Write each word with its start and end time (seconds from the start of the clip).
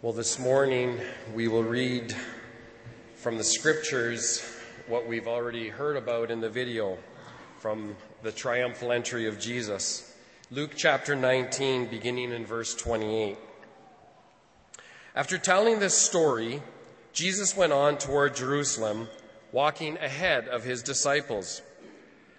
Well, 0.00 0.12
this 0.12 0.38
morning 0.38 1.00
we 1.34 1.48
will 1.48 1.64
read 1.64 2.14
from 3.16 3.36
the 3.36 3.42
scriptures 3.42 4.48
what 4.86 5.08
we've 5.08 5.26
already 5.26 5.70
heard 5.70 5.96
about 5.96 6.30
in 6.30 6.40
the 6.40 6.48
video 6.48 6.98
from 7.58 7.96
the 8.22 8.30
triumphal 8.30 8.92
entry 8.92 9.26
of 9.26 9.40
Jesus. 9.40 10.14
Luke 10.52 10.74
chapter 10.76 11.16
19, 11.16 11.86
beginning 11.86 12.30
in 12.30 12.46
verse 12.46 12.76
28. 12.76 13.38
After 15.16 15.36
telling 15.36 15.80
this 15.80 15.98
story, 15.98 16.62
Jesus 17.12 17.56
went 17.56 17.72
on 17.72 17.98
toward 17.98 18.36
Jerusalem, 18.36 19.08
walking 19.50 19.96
ahead 19.96 20.46
of 20.46 20.62
his 20.62 20.80
disciples. 20.80 21.60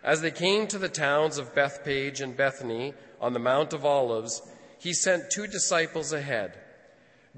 As 0.02 0.22
they 0.22 0.32
came 0.32 0.66
to 0.68 0.78
the 0.78 0.88
towns 0.88 1.38
of 1.38 1.54
Bethphage 1.54 2.22
and 2.22 2.38
Bethany 2.38 2.94
on 3.20 3.34
the 3.34 3.40
Mount 3.40 3.74
of 3.74 3.84
Olives, 3.84 4.42
he 4.78 4.94
sent 4.94 5.30
two 5.30 5.46
disciples 5.46 6.14
ahead. 6.14 6.54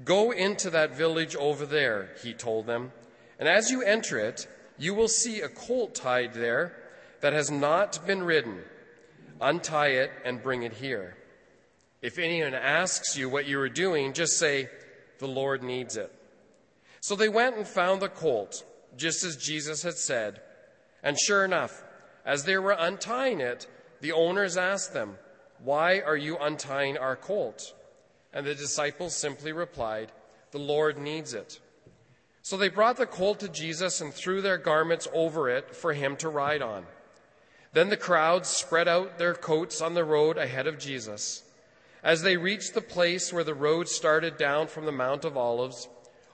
Go 0.04 0.30
into 0.30 0.70
that 0.70 0.96
village 0.96 1.36
over 1.36 1.66
there, 1.66 2.10
he 2.22 2.32
told 2.32 2.66
them, 2.66 2.92
and 3.38 3.48
as 3.48 3.70
you 3.70 3.82
enter 3.82 4.18
it, 4.18 4.46
you 4.78 4.94
will 4.94 5.08
see 5.08 5.40
a 5.40 5.48
colt 5.48 5.94
tied 5.94 6.34
there 6.34 6.74
that 7.20 7.32
has 7.32 7.50
not 7.50 8.06
been 8.06 8.22
ridden. 8.22 8.62
Untie 9.40 9.88
it 9.88 10.10
and 10.24 10.42
bring 10.42 10.62
it 10.62 10.74
here. 10.74 11.16
If 12.00 12.18
anyone 12.18 12.54
asks 12.54 13.16
you 13.16 13.28
what 13.28 13.46
you 13.46 13.60
are 13.60 13.68
doing, 13.68 14.12
just 14.12 14.38
say, 14.38 14.68
The 15.18 15.28
Lord 15.28 15.62
needs 15.62 15.96
it. 15.96 16.12
So 17.00 17.16
they 17.16 17.28
went 17.28 17.56
and 17.56 17.66
found 17.66 18.00
the 18.00 18.08
colt, 18.08 18.64
just 18.96 19.24
as 19.24 19.36
Jesus 19.36 19.82
had 19.82 19.94
said. 19.94 20.40
And 21.02 21.18
sure 21.18 21.44
enough, 21.44 21.82
as 22.24 22.44
they 22.44 22.56
were 22.56 22.76
untying 22.78 23.40
it, 23.40 23.66
the 24.00 24.12
owners 24.12 24.56
asked 24.56 24.92
them, 24.92 25.16
Why 25.62 26.00
are 26.00 26.16
you 26.16 26.38
untying 26.38 26.96
our 26.96 27.16
colt? 27.16 27.74
And 28.32 28.46
the 28.46 28.54
disciples 28.54 29.14
simply 29.14 29.52
replied, 29.52 30.12
The 30.52 30.58
Lord 30.58 30.98
needs 30.98 31.34
it. 31.34 31.60
So 32.42 32.56
they 32.56 32.68
brought 32.68 32.96
the 32.96 33.06
colt 33.06 33.40
to 33.40 33.48
Jesus 33.48 34.00
and 34.00 34.12
threw 34.12 34.40
their 34.40 34.58
garments 34.58 35.06
over 35.12 35.48
it 35.48 35.76
for 35.76 35.92
him 35.92 36.16
to 36.16 36.28
ride 36.28 36.62
on. 36.62 36.86
Then 37.72 37.88
the 37.88 37.96
crowds 37.96 38.48
spread 38.48 38.88
out 38.88 39.18
their 39.18 39.34
coats 39.34 39.80
on 39.80 39.94
the 39.94 40.04
road 40.04 40.36
ahead 40.36 40.66
of 40.66 40.78
Jesus. 40.78 41.44
As 42.02 42.22
they 42.22 42.36
reached 42.36 42.74
the 42.74 42.80
place 42.80 43.32
where 43.32 43.44
the 43.44 43.54
road 43.54 43.88
started 43.88 44.36
down 44.36 44.66
from 44.66 44.86
the 44.86 44.92
Mount 44.92 45.24
of 45.24 45.36
Olives, 45.36 45.88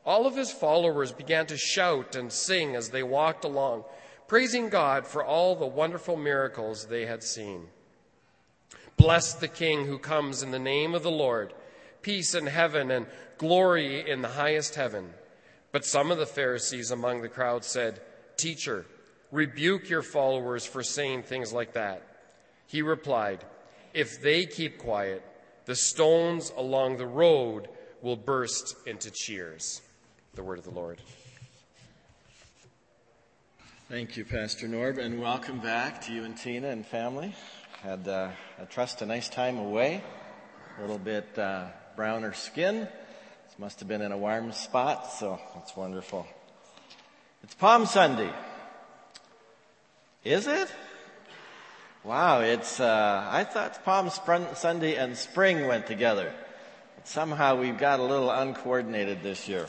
all 0.05 0.27
of 0.27 0.35
his 0.35 0.51
followers 0.51 1.13
began 1.13 1.47
to 1.47 1.59
shout 1.59 2.17
and 2.17 2.33
sing 2.33 2.75
as 2.75 2.89
they 2.89 3.03
walked 3.03 3.45
along, 3.45 3.85
praising 4.27 4.71
God 4.71 5.07
for 5.07 5.23
all 5.23 5.55
the 5.55 5.67
wonderful 5.67 6.17
miracles 6.17 6.87
they 6.87 7.05
had 7.05 7.23
seen. 7.23 7.67
Bless 8.97 9.35
the 9.35 9.47
King 9.47 9.85
who 9.85 9.99
comes 9.99 10.43
in 10.43 10.51
the 10.51 10.59
name 10.59 10.95
of 10.95 11.03
the 11.03 11.11
Lord 11.11 11.53
peace 12.03 12.35
in 12.35 12.47
heaven 12.47 12.91
and 12.91 13.07
glory 13.39 14.09
in 14.09 14.23
the 14.23 14.29
highest 14.29 14.75
heaven. 14.75 15.11
But 15.73 15.85
some 15.85 16.11
of 16.11 16.19
the 16.19 16.27
Pharisees 16.27 16.91
among 16.91 17.23
the 17.23 17.29
crowd 17.29 17.65
said, 17.65 18.01
Teacher, 18.37 18.87
rebuke 19.31 19.89
your 19.89 20.03
followers 20.03 20.65
for 20.65 20.83
saying 20.83 21.25
things 21.25 21.53
like 21.53 21.75
that. 21.75 22.03
He 22.67 22.83
replied, 22.83 23.45
If 23.95 24.23
they 24.23 24.47
keep 24.47 24.79
quiet, 24.79 25.23
the 25.67 25.75
stones 25.75 26.53
along 26.57 26.97
the 26.97 27.07
road 27.07 27.69
will 28.01 28.17
burst 28.17 28.77
into 28.87 29.11
cheers. 29.11 29.83
The 30.35 30.43
word 30.43 30.59
of 30.59 30.65
the 30.65 30.71
Lord. 30.71 31.01
Thank 33.91 34.17
you, 34.17 34.25
Pastor 34.25 34.69
Norb, 34.69 34.99
and 34.99 35.21
welcome 35.21 35.61
back 35.61 36.03
to 36.03 36.13
you 36.13 36.25
and 36.25 36.37
Tina 36.37 36.69
and 36.69 36.87
family. 36.87 37.35
Had, 37.83 38.07
uh, 38.07 38.31
I 38.61 38.65
trust, 38.65 39.01
a 39.03 39.07
nice 39.07 39.29
time 39.29 39.57
away. 39.59 40.03
A 40.77 40.81
little 40.81 40.99
bit 40.99 41.39
uh, 41.39 41.69
browner 41.99 42.33
skin. 42.33 42.87
This 43.49 43.59
must 43.59 43.81
have 43.81 43.89
been 43.89 44.03
in 44.03 44.13
a 44.13 44.17
warm 44.17 44.53
spot, 44.53 45.11
so 45.11 45.41
that's 45.57 45.77
wonderful. 45.77 46.29
It's 47.43 47.57
Palm 47.57 47.87
Sunday. 47.87 48.31
Is 50.23 50.47
it? 50.47 50.73
Wow, 52.05 52.43
it's, 52.43 52.79
uh, 52.79 53.29
I 53.29 53.43
thought 53.43 53.85
Palm 53.85 54.11
Sunday 54.55 54.95
and 54.95 55.17
spring 55.17 55.67
went 55.67 55.89
together. 55.89 56.33
But 56.95 57.09
somehow 57.09 57.57
we've 57.57 57.79
got 57.79 57.99
a 57.99 58.05
little 58.05 58.31
uncoordinated 58.31 59.25
this 59.25 59.49
year. 59.49 59.67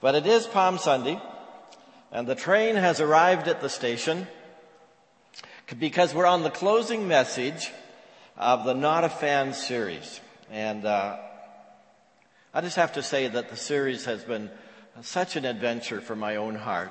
But 0.00 0.16
it 0.16 0.26
is 0.26 0.48
Palm 0.48 0.78
Sunday, 0.78 1.20
and 2.10 2.26
the 2.26 2.34
train 2.34 2.74
has 2.74 2.98
arrived 2.98 3.46
at 3.46 3.60
the 3.60 3.68
station 3.68 4.26
because 5.78 6.12
we're 6.12 6.26
on 6.26 6.42
the 6.42 6.50
closing 6.50 7.06
message 7.06 7.70
of 8.36 8.64
the 8.64 8.74
Not 8.74 9.04
a 9.04 9.08
Fan 9.08 9.54
series. 9.54 10.20
And 10.50 10.84
uh, 10.84 11.18
I 12.56 12.62
just 12.62 12.76
have 12.76 12.94
to 12.94 13.02
say 13.02 13.28
that 13.28 13.50
the 13.50 13.56
series 13.56 14.06
has 14.06 14.24
been 14.24 14.50
such 15.02 15.36
an 15.36 15.44
adventure 15.44 16.00
for 16.00 16.16
my 16.16 16.36
own 16.36 16.54
heart. 16.54 16.90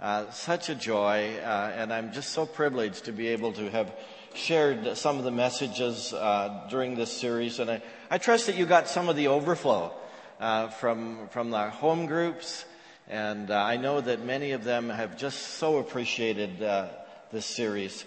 Uh, 0.00 0.28
such 0.32 0.68
a 0.68 0.74
joy, 0.74 1.36
uh, 1.36 1.72
and 1.76 1.92
I'm 1.92 2.12
just 2.12 2.32
so 2.32 2.44
privileged 2.44 3.04
to 3.04 3.12
be 3.12 3.28
able 3.28 3.52
to 3.52 3.70
have 3.70 3.94
shared 4.34 4.96
some 4.96 5.16
of 5.18 5.22
the 5.22 5.30
messages 5.30 6.12
uh, 6.12 6.66
during 6.70 6.96
this 6.96 7.12
series. 7.12 7.60
And 7.60 7.70
I, 7.70 7.82
I, 8.10 8.18
trust 8.18 8.46
that 8.46 8.56
you 8.56 8.66
got 8.66 8.88
some 8.88 9.08
of 9.08 9.14
the 9.14 9.28
overflow 9.28 9.92
uh, 10.40 10.66
from 10.70 11.28
from 11.28 11.50
the 11.50 11.70
home 11.70 12.06
groups, 12.06 12.64
and 13.06 13.52
uh, 13.52 13.62
I 13.62 13.76
know 13.76 14.00
that 14.00 14.24
many 14.24 14.50
of 14.50 14.64
them 14.64 14.90
have 14.90 15.16
just 15.16 15.38
so 15.38 15.76
appreciated 15.76 16.60
uh, 16.60 16.88
this 17.30 17.46
series. 17.46 18.04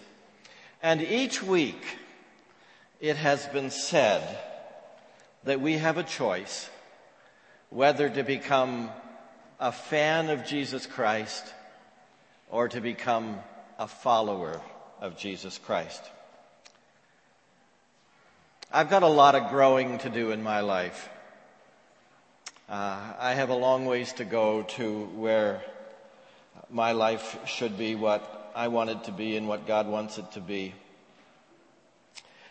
And 0.84 1.02
each 1.02 1.42
week, 1.42 1.82
it 3.00 3.16
has 3.16 3.48
been 3.48 3.70
said 3.70 4.38
that 5.48 5.62
we 5.62 5.78
have 5.78 5.98
a 5.98 6.04
choice 6.04 6.70
whether 7.70 8.10
to 8.10 8.22
become 8.22 8.90
a 9.62 9.72
fan 9.72 10.30
of 10.30 10.46
Jesus 10.46 10.86
Christ 10.86 11.46
or 12.50 12.68
to 12.68 12.82
become 12.82 13.40
a 13.80 13.88
follower 13.88 14.60
of 15.00 15.18
Jesus 15.18 15.58
Christ. 15.58 16.04
I've 18.74 18.90
got 18.90 19.04
a 19.04 19.08
lot 19.08 19.36
of 19.36 19.50
growing 19.50 20.00
to 20.00 20.10
do 20.10 20.32
in 20.32 20.44
my 20.44 20.60
life. 20.60 21.08
Uh, 22.68 23.00
I 23.18 23.34
have 23.34 23.48
a 23.48 23.56
long 23.56 23.86
ways 23.86 24.12
to 24.14 24.26
go 24.26 24.64
to 24.76 25.06
where 25.16 25.62
my 26.70 26.92
life 26.92 27.40
should 27.46 27.78
be 27.78 27.96
what 27.96 28.52
I 28.54 28.68
want 28.68 28.90
it 28.90 29.06
to 29.06 29.14
be 29.14 29.38
and 29.38 29.48
what 29.48 29.66
God 29.66 29.88
wants 29.88 30.18
it 30.18 30.30
to 30.34 30.42
be. 30.42 30.74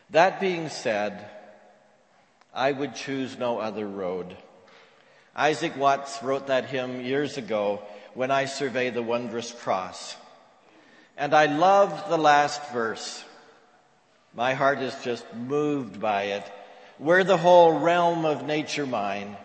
That 0.08 0.40
being 0.40 0.70
said, 0.70 1.28
I 2.56 2.72
would 2.72 2.94
choose 2.94 3.38
no 3.38 3.58
other 3.58 3.86
road. 3.86 4.34
Isaac 5.36 5.76
Watts 5.76 6.22
wrote 6.22 6.46
that 6.46 6.64
hymn 6.64 7.02
years 7.02 7.36
ago, 7.36 7.82
When 8.14 8.30
I 8.30 8.46
Survey 8.46 8.88
the 8.88 9.02
Wondrous 9.02 9.52
Cross. 9.52 10.16
And 11.18 11.34
I 11.34 11.46
love 11.46 12.08
the 12.08 12.16
last 12.16 12.72
verse. 12.72 13.22
My 14.34 14.54
heart 14.54 14.78
is 14.78 14.94
just 15.04 15.26
moved 15.34 16.00
by 16.00 16.22
it. 16.24 16.50
Were 16.98 17.24
the 17.24 17.36
whole 17.36 17.78
realm 17.78 18.24
of 18.24 18.46
nature 18.46 18.86
mine, 18.86 19.36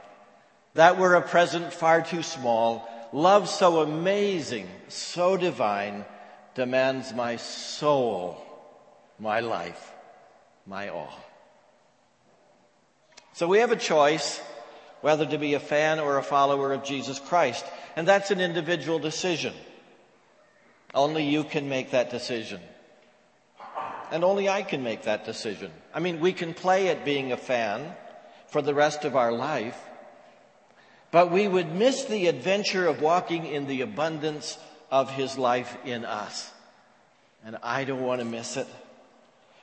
that 0.76 0.98
were 0.98 1.16
a 1.16 1.22
present 1.22 1.74
far 1.74 2.02
too 2.02 2.24
small, 2.24 2.88
love 3.12 3.50
so 3.50 3.82
amazing, 3.82 4.70
so 4.88 5.36
divine, 5.36 6.06
demands 6.56 7.14
my 7.14 7.36
soul, 7.36 8.42
my 9.20 9.42
life, 9.42 9.92
my 10.66 10.88
all. 10.88 11.14
So 13.34 13.48
we 13.48 13.60
have 13.60 13.72
a 13.72 13.78
choice 13.78 14.42
whether 15.02 15.26
to 15.26 15.38
be 15.38 15.56
a 15.56 15.60
fan 15.60 16.00
or 16.00 16.18
a 16.18 16.24
follower 16.24 16.74
of 16.74 16.84
Jesus 16.84 17.20
Christ. 17.20 17.66
And 17.96 18.08
that's 18.08 18.32
an 18.32 18.40
individual 18.40 19.00
decision. 19.00 19.54
Only 20.94 21.26
you 21.26 21.44
can 21.44 21.68
make 21.68 21.92
that 21.92 22.10
decision. 22.10 22.62
And 24.12 24.24
only 24.24 24.50
I 24.50 24.62
can 24.62 24.84
make 24.84 25.04
that 25.04 25.26
decision. 25.26 25.72
I 25.94 26.00
mean, 26.00 26.20
we 26.20 26.34
can 26.34 26.54
play 26.54 26.90
at 26.90 27.06
being 27.06 27.32
a 27.32 27.38
fan 27.38 27.96
for 28.48 28.62
the 28.62 28.74
rest 28.74 29.06
of 29.06 29.16
our 29.16 29.32
life, 29.32 29.78
but 31.12 31.32
we 31.32 31.48
would 31.48 31.74
miss 31.74 32.06
the 32.06 32.28
adventure 32.28 32.88
of 32.88 33.02
walking 33.02 33.46
in 33.46 33.68
the 33.68 33.82
abundance 33.82 34.58
of 34.92 35.10
His 35.12 35.38
life 35.38 35.78
in 35.86 36.04
us. 36.04 36.52
And 37.46 37.58
I 37.64 37.86
don't 37.86 38.02
want 38.02 38.20
to 38.20 38.26
miss 38.26 38.58
it. 38.58 38.68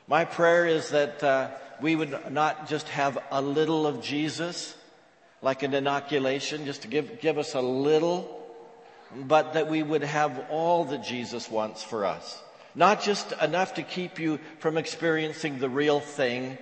My 0.06 0.24
prayer 0.24 0.66
is 0.66 0.88
that 0.90 1.22
uh, 1.22 1.50
we 1.80 1.96
would 1.96 2.32
not 2.32 2.68
just 2.68 2.88
have 2.88 3.18
a 3.30 3.40
little 3.40 3.86
of 3.86 4.02
Jesus, 4.02 4.74
like 5.42 5.62
an 5.62 5.74
inoculation, 5.74 6.64
just 6.64 6.82
to 6.82 6.88
give, 6.88 7.20
give 7.20 7.38
us 7.38 7.54
a 7.54 7.60
little, 7.60 8.34
but 9.14 9.54
that 9.54 9.68
we 9.68 9.82
would 9.82 10.02
have 10.02 10.46
all 10.50 10.84
that 10.86 11.04
Jesus 11.04 11.50
wants 11.50 11.82
for 11.82 12.04
us. 12.04 12.42
Not 12.74 13.02
just 13.02 13.32
enough 13.40 13.74
to 13.74 13.82
keep 13.82 14.18
you 14.18 14.38
from 14.58 14.76
experiencing 14.76 15.58
the 15.58 15.68
real 15.68 16.00
thing, 16.00 16.58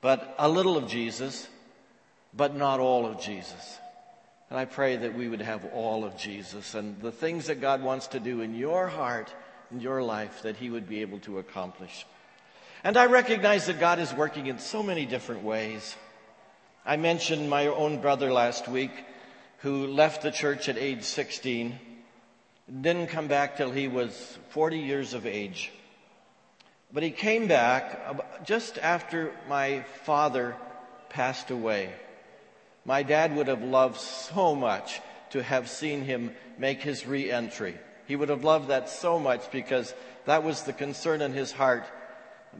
but 0.00 0.34
a 0.38 0.48
little 0.48 0.76
of 0.76 0.88
Jesus, 0.88 1.48
but 2.34 2.54
not 2.54 2.80
all 2.80 3.06
of 3.06 3.20
Jesus. 3.20 3.78
And 4.50 4.58
I 4.58 4.64
pray 4.64 4.96
that 4.96 5.14
we 5.14 5.28
would 5.28 5.42
have 5.42 5.64
all 5.74 6.04
of 6.04 6.16
Jesus 6.16 6.74
and 6.74 7.00
the 7.00 7.12
things 7.12 7.46
that 7.46 7.60
God 7.60 7.82
wants 7.82 8.08
to 8.08 8.20
do 8.20 8.40
in 8.40 8.54
your 8.54 8.88
heart, 8.88 9.32
in 9.70 9.80
your 9.80 10.02
life, 10.02 10.42
that 10.42 10.56
He 10.56 10.70
would 10.70 10.88
be 10.88 11.02
able 11.02 11.18
to 11.20 11.38
accomplish. 11.38 12.06
And 12.84 12.96
I 12.96 13.06
recognize 13.06 13.66
that 13.66 13.80
God 13.80 13.98
is 13.98 14.14
working 14.14 14.46
in 14.46 14.60
so 14.60 14.82
many 14.82 15.04
different 15.04 15.42
ways. 15.42 15.96
I 16.86 16.96
mentioned 16.96 17.50
my 17.50 17.66
own 17.66 18.00
brother 18.00 18.32
last 18.32 18.68
week 18.68 18.92
who 19.58 19.88
left 19.88 20.22
the 20.22 20.30
church 20.30 20.68
at 20.68 20.78
age 20.78 21.02
16, 21.02 21.78
didn't 22.80 23.08
come 23.08 23.26
back 23.26 23.56
till 23.56 23.72
he 23.72 23.88
was 23.88 24.38
40 24.50 24.78
years 24.78 25.12
of 25.12 25.26
age. 25.26 25.72
But 26.92 27.02
he 27.02 27.10
came 27.10 27.48
back 27.48 28.44
just 28.44 28.78
after 28.78 29.32
my 29.48 29.84
father 30.04 30.56
passed 31.08 31.50
away. 31.50 31.92
My 32.84 33.02
dad 33.02 33.34
would 33.34 33.48
have 33.48 33.62
loved 33.62 33.98
so 33.98 34.54
much 34.54 35.00
to 35.30 35.42
have 35.42 35.68
seen 35.68 36.02
him 36.02 36.30
make 36.56 36.80
his 36.80 37.06
re-entry. 37.06 37.76
He 38.06 38.14
would 38.14 38.28
have 38.28 38.44
loved 38.44 38.68
that 38.68 38.88
so 38.88 39.18
much 39.18 39.50
because 39.50 39.92
that 40.26 40.44
was 40.44 40.62
the 40.62 40.72
concern 40.72 41.20
in 41.20 41.32
his 41.32 41.50
heart 41.50 41.84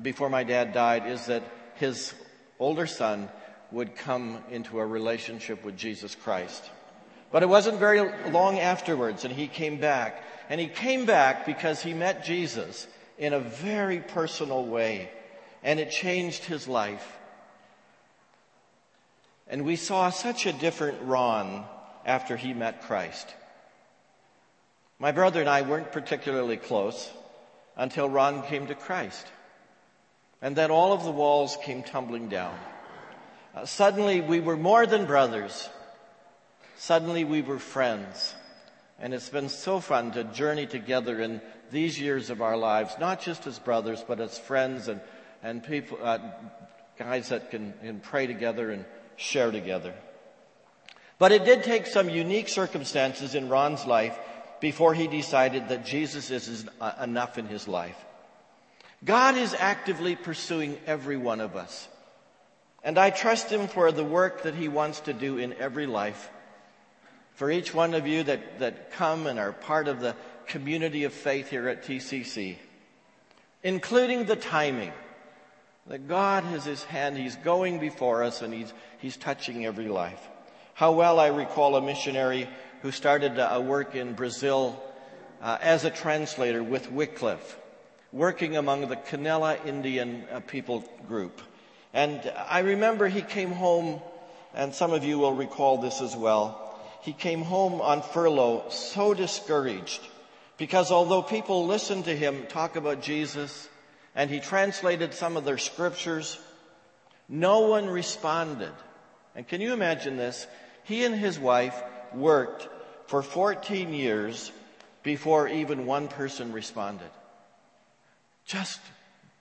before 0.00 0.30
my 0.30 0.44
dad 0.44 0.72
died 0.72 1.06
is 1.06 1.26
that 1.26 1.42
his 1.74 2.14
older 2.58 2.86
son 2.86 3.28
would 3.70 3.96
come 3.96 4.38
into 4.50 4.78
a 4.78 4.86
relationship 4.86 5.64
with 5.64 5.76
Jesus 5.76 6.14
Christ. 6.14 6.70
But 7.30 7.42
it 7.42 7.48
wasn't 7.48 7.78
very 7.78 8.00
long 8.30 8.58
afterwards 8.58 9.24
and 9.24 9.34
he 9.34 9.48
came 9.48 9.78
back. 9.78 10.22
And 10.48 10.60
he 10.60 10.68
came 10.68 11.04
back 11.04 11.44
because 11.44 11.82
he 11.82 11.92
met 11.92 12.24
Jesus 12.24 12.86
in 13.18 13.34
a 13.34 13.40
very 13.40 14.00
personal 14.00 14.64
way 14.64 15.10
and 15.62 15.78
it 15.78 15.90
changed 15.90 16.44
his 16.44 16.66
life. 16.66 17.16
And 19.46 19.64
we 19.64 19.76
saw 19.76 20.10
such 20.10 20.46
a 20.46 20.52
different 20.52 21.02
Ron 21.02 21.64
after 22.06 22.36
he 22.36 22.54
met 22.54 22.82
Christ. 22.82 23.34
My 24.98 25.12
brother 25.12 25.40
and 25.40 25.48
I 25.48 25.62
weren't 25.62 25.92
particularly 25.92 26.56
close 26.56 27.10
until 27.76 28.08
Ron 28.08 28.42
came 28.42 28.66
to 28.66 28.74
Christ. 28.74 29.26
And 30.40 30.54
then 30.54 30.70
all 30.70 30.92
of 30.92 31.04
the 31.04 31.10
walls 31.10 31.56
came 31.62 31.82
tumbling 31.82 32.28
down. 32.28 32.56
Uh, 33.54 33.64
suddenly 33.64 34.20
we 34.20 34.40
were 34.40 34.56
more 34.56 34.86
than 34.86 35.06
brothers. 35.06 35.68
Suddenly 36.76 37.24
we 37.24 37.42
were 37.42 37.58
friends. 37.58 38.34
And 39.00 39.12
it's 39.12 39.28
been 39.28 39.48
so 39.48 39.80
fun 39.80 40.12
to 40.12 40.24
journey 40.24 40.66
together 40.66 41.20
in 41.20 41.40
these 41.70 42.00
years 42.00 42.30
of 42.30 42.40
our 42.40 42.56
lives, 42.56 42.94
not 43.00 43.20
just 43.20 43.46
as 43.46 43.58
brothers, 43.58 44.04
but 44.06 44.20
as 44.20 44.38
friends 44.38 44.88
and, 44.88 45.00
and 45.42 45.62
people, 45.62 45.98
uh, 46.02 46.18
guys 46.98 47.28
that 47.28 47.50
can, 47.50 47.74
can 47.82 48.00
pray 48.00 48.26
together 48.26 48.70
and 48.70 48.84
share 49.16 49.50
together. 49.50 49.94
But 51.18 51.32
it 51.32 51.44
did 51.44 51.64
take 51.64 51.86
some 51.86 52.08
unique 52.08 52.48
circumstances 52.48 53.34
in 53.34 53.48
Ron's 53.48 53.84
life 53.86 54.16
before 54.60 54.94
he 54.94 55.08
decided 55.08 55.68
that 55.68 55.84
Jesus 55.84 56.30
is 56.30 56.66
uh, 56.80 56.92
enough 57.02 57.38
in 57.38 57.46
his 57.46 57.66
life. 57.66 57.96
God 59.04 59.36
is 59.36 59.54
actively 59.54 60.16
pursuing 60.16 60.78
every 60.86 61.16
one 61.16 61.40
of 61.40 61.56
us. 61.56 61.88
And 62.82 62.98
I 62.98 63.10
trust 63.10 63.50
him 63.50 63.68
for 63.68 63.92
the 63.92 64.04
work 64.04 64.42
that 64.42 64.54
he 64.54 64.68
wants 64.68 65.00
to 65.00 65.12
do 65.12 65.38
in 65.38 65.52
every 65.54 65.86
life. 65.86 66.30
For 67.34 67.50
each 67.50 67.72
one 67.72 67.94
of 67.94 68.06
you 68.06 68.24
that, 68.24 68.58
that 68.58 68.92
come 68.92 69.26
and 69.26 69.38
are 69.38 69.52
part 69.52 69.88
of 69.88 70.00
the 70.00 70.16
community 70.46 71.04
of 71.04 71.12
faith 71.12 71.50
here 71.50 71.68
at 71.68 71.84
TCC, 71.84 72.56
including 73.62 74.24
the 74.24 74.36
timing. 74.36 74.92
That 75.86 76.08
God 76.08 76.44
has 76.44 76.64
his 76.64 76.82
hand, 76.84 77.16
he's 77.16 77.36
going 77.36 77.78
before 77.78 78.22
us 78.22 78.42
and 78.42 78.52
he's, 78.52 78.72
he's 78.98 79.16
touching 79.16 79.64
every 79.64 79.88
life. 79.88 80.20
How 80.74 80.92
well 80.92 81.18
I 81.18 81.28
recall 81.28 81.76
a 81.76 81.82
missionary 81.82 82.48
who 82.82 82.90
started 82.90 83.38
a 83.38 83.60
work 83.60 83.94
in 83.94 84.12
Brazil 84.12 84.82
uh, 85.40 85.58
as 85.60 85.84
a 85.84 85.90
translator 85.90 86.62
with 86.62 86.90
Wycliffe, 86.92 87.58
working 88.12 88.56
among 88.56 88.88
the 88.88 88.96
Canela 88.96 89.64
Indian 89.66 90.24
uh, 90.32 90.40
people 90.40 90.84
group. 91.06 91.40
And 91.92 92.20
I 92.48 92.60
remember 92.60 93.08
he 93.08 93.22
came 93.22 93.52
home, 93.52 94.00
and 94.54 94.74
some 94.74 94.92
of 94.92 95.04
you 95.04 95.18
will 95.18 95.34
recall 95.34 95.78
this 95.78 96.00
as 96.00 96.16
well. 96.16 96.64
He 97.02 97.12
came 97.12 97.42
home 97.42 97.80
on 97.80 98.02
furlough 98.02 98.68
so 98.70 99.14
discouraged 99.14 100.00
because 100.56 100.90
although 100.90 101.22
people 101.22 101.66
listened 101.66 102.04
to 102.06 102.16
him 102.16 102.46
talk 102.48 102.76
about 102.76 103.00
Jesus 103.00 103.68
and 104.14 104.28
he 104.28 104.40
translated 104.40 105.14
some 105.14 105.36
of 105.36 105.44
their 105.44 105.58
scriptures, 105.58 106.38
no 107.28 107.60
one 107.60 107.86
responded. 107.86 108.72
And 109.36 109.46
can 109.46 109.60
you 109.60 109.72
imagine 109.72 110.16
this? 110.16 110.46
He 110.84 111.04
and 111.04 111.14
his 111.14 111.38
wife 111.38 111.80
worked 112.12 112.68
for 113.06 113.22
14 113.22 113.94
years 113.94 114.50
before 115.02 115.48
even 115.48 115.86
one 115.86 116.08
person 116.08 116.52
responded. 116.52 117.10
Just 118.48 118.80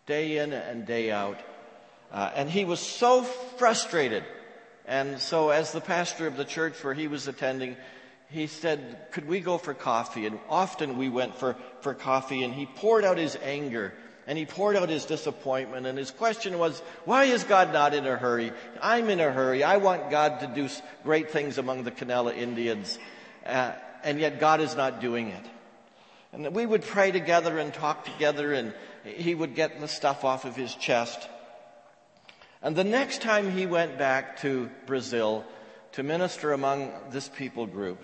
day 0.05 0.37
in 0.37 0.51
and 0.51 0.85
day 0.85 1.11
out. 1.11 1.39
Uh, 2.11 2.29
and 2.35 2.49
he 2.49 2.65
was 2.65 2.81
so 2.81 3.23
frustrated. 3.23 4.25
And 4.85 5.19
so 5.19 5.49
as 5.49 5.71
the 5.71 5.79
pastor 5.79 6.27
of 6.27 6.35
the 6.35 6.43
church 6.43 6.83
where 6.83 6.93
he 6.93 7.07
was 7.07 7.25
attending, 7.29 7.77
he 8.29 8.47
said, 8.47 9.07
could 9.11 9.25
we 9.25 9.39
go 9.39 9.57
for 9.57 9.73
coffee? 9.73 10.25
And 10.25 10.39
often 10.49 10.97
we 10.97 11.07
went 11.07 11.35
for, 11.35 11.55
for 11.79 11.93
coffee 11.93 12.43
and 12.43 12.53
he 12.53 12.65
poured 12.65 13.05
out 13.05 13.17
his 13.17 13.37
anger 13.41 13.93
and 14.27 14.37
he 14.37 14.45
poured 14.45 14.75
out 14.75 14.89
his 14.89 15.05
disappointment. 15.05 15.87
And 15.87 15.97
his 15.97 16.11
question 16.11 16.59
was, 16.59 16.81
why 17.05 17.25
is 17.25 17.45
God 17.45 17.71
not 17.71 17.93
in 17.93 18.05
a 18.05 18.17
hurry? 18.17 18.51
I'm 18.81 19.09
in 19.09 19.21
a 19.21 19.31
hurry. 19.31 19.63
I 19.63 19.77
want 19.77 20.11
God 20.11 20.41
to 20.41 20.47
do 20.47 20.67
great 21.05 21.31
things 21.31 21.57
among 21.57 21.85
the 21.85 21.91
Canela 21.91 22.35
Indians. 22.35 22.99
Uh, 23.45 23.71
and 24.03 24.19
yet 24.19 24.41
God 24.41 24.59
is 24.59 24.75
not 24.75 24.99
doing 24.99 25.29
it. 25.29 25.45
And 26.33 26.53
we 26.53 26.65
would 26.65 26.83
pray 26.83 27.11
together 27.11 27.57
and 27.57 27.73
talk 27.73 28.03
together 28.03 28.53
and 28.53 28.73
he 29.07 29.33
would 29.33 29.55
get 29.55 29.79
the 29.79 29.87
stuff 29.87 30.23
off 30.23 30.45
of 30.45 30.55
his 30.55 30.73
chest. 30.75 31.27
And 32.61 32.75
the 32.75 32.83
next 32.83 33.21
time 33.21 33.51
he 33.51 33.65
went 33.65 33.97
back 33.97 34.41
to 34.41 34.69
Brazil 34.85 35.45
to 35.93 36.03
minister 36.03 36.53
among 36.53 36.91
this 37.11 37.29
people 37.29 37.65
group, 37.65 37.99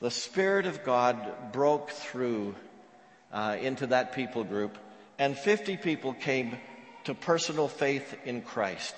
the 0.00 0.10
Spirit 0.10 0.66
of 0.66 0.84
God 0.84 1.52
broke 1.52 1.90
through 1.90 2.54
uh, 3.32 3.56
into 3.60 3.88
that 3.88 4.12
people 4.12 4.44
group 4.44 4.78
and 5.18 5.36
50 5.36 5.76
people 5.76 6.14
came 6.14 6.56
to 7.04 7.14
personal 7.14 7.68
faith 7.68 8.16
in 8.24 8.42
Christ. 8.42 8.94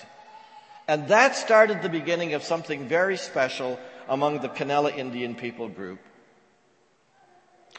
And 0.86 1.08
that 1.08 1.36
started 1.36 1.82
the 1.82 1.88
beginning 1.88 2.34
of 2.34 2.42
something 2.42 2.88
very 2.88 3.16
special 3.16 3.78
among 4.08 4.40
the 4.40 4.48
Canela 4.48 4.94
Indian 4.96 5.34
people 5.34 5.68
group. 5.68 6.00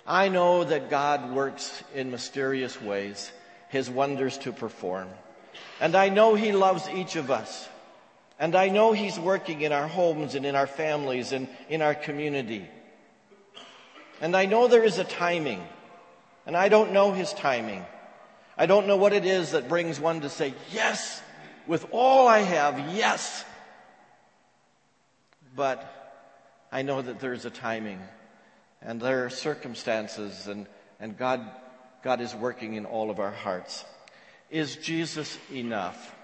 I 0.05 0.29
know 0.29 0.63
that 0.63 0.89
God 0.89 1.31
works 1.31 1.83
in 1.93 2.11
mysterious 2.11 2.81
ways, 2.81 3.31
His 3.69 3.89
wonders 3.89 4.37
to 4.39 4.51
perform. 4.51 5.09
And 5.79 5.95
I 5.95 6.09
know 6.09 6.35
He 6.35 6.51
loves 6.51 6.89
each 6.89 7.15
of 7.15 7.29
us. 7.29 7.67
And 8.39 8.55
I 8.55 8.69
know 8.69 8.91
He's 8.91 9.19
working 9.19 9.61
in 9.61 9.71
our 9.71 9.87
homes 9.87 10.35
and 10.35 10.45
in 10.45 10.55
our 10.55 10.67
families 10.67 11.31
and 11.31 11.47
in 11.69 11.81
our 11.81 11.93
community. 11.93 12.67
And 14.19 14.35
I 14.35 14.45
know 14.45 14.67
there 14.67 14.83
is 14.83 14.97
a 14.97 15.03
timing. 15.03 15.63
And 16.45 16.57
I 16.57 16.69
don't 16.69 16.91
know 16.91 17.13
His 17.13 17.33
timing. 17.33 17.85
I 18.57 18.65
don't 18.65 18.87
know 18.87 18.97
what 18.97 19.13
it 19.13 19.25
is 19.25 19.51
that 19.51 19.69
brings 19.69 19.99
one 19.99 20.21
to 20.21 20.29
say, 20.29 20.53
yes, 20.71 21.21
with 21.67 21.85
all 21.91 22.27
I 22.27 22.39
have, 22.39 22.95
yes. 22.95 23.45
But 25.55 25.87
I 26.71 26.81
know 26.81 27.01
that 27.01 27.19
there's 27.19 27.45
a 27.45 27.49
timing 27.49 27.99
and 28.81 28.99
there 28.99 29.25
are 29.25 29.29
circumstances 29.29 30.47
and, 30.47 30.67
and 30.99 31.17
God, 31.17 31.41
God 32.03 32.21
is 32.21 32.33
working 32.33 32.73
in 32.73 32.85
all 32.85 33.09
of 33.09 33.19
our 33.19 33.31
hearts. 33.31 33.85
Is 34.49 34.75
Jesus 34.75 35.37
enough? 35.51 36.15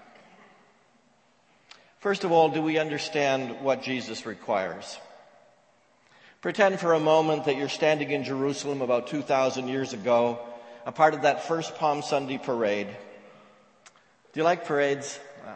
First 2.00 2.24
of 2.24 2.32
all, 2.32 2.48
do 2.48 2.62
we 2.62 2.78
understand 2.78 3.62
what 3.62 3.82
Jesus 3.82 4.26
requires? 4.26 4.98
Pretend 6.40 6.78
for 6.78 6.92
a 6.92 7.00
moment 7.00 7.46
that 7.46 7.56
you're 7.56 7.68
standing 7.68 8.10
in 8.10 8.22
Jerusalem 8.22 8.82
about 8.82 9.08
2,000 9.08 9.66
years 9.66 9.92
ago 9.92 10.38
a 10.86 10.92
part 10.92 11.14
of 11.14 11.22
that 11.22 11.44
first 11.44 11.74
Palm 11.74 12.02
Sunday 12.02 12.38
parade. 12.38 12.86
Do 14.32 14.40
you 14.40 14.44
like 14.44 14.64
parades? 14.64 15.18
Uh, 15.44 15.50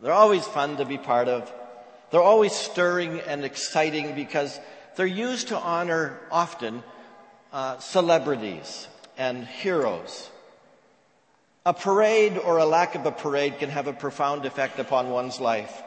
they're 0.00 0.12
always 0.12 0.46
fun 0.46 0.76
to 0.76 0.84
be 0.84 0.96
part 0.96 1.28
of. 1.28 1.52
They're 2.10 2.22
always 2.22 2.52
stirring 2.52 3.20
and 3.20 3.44
exciting 3.44 4.14
because 4.14 4.58
they're 4.96 5.06
used 5.06 5.48
to 5.48 5.58
honor 5.58 6.18
often 6.30 6.82
uh, 7.52 7.78
celebrities 7.78 8.88
and 9.16 9.46
heroes. 9.46 10.30
A 11.64 11.72
parade 11.72 12.38
or 12.38 12.58
a 12.58 12.64
lack 12.64 12.94
of 12.94 13.06
a 13.06 13.12
parade 13.12 13.58
can 13.58 13.70
have 13.70 13.86
a 13.86 13.92
profound 13.92 14.46
effect 14.46 14.78
upon 14.78 15.10
one's 15.10 15.40
life. 15.40 15.82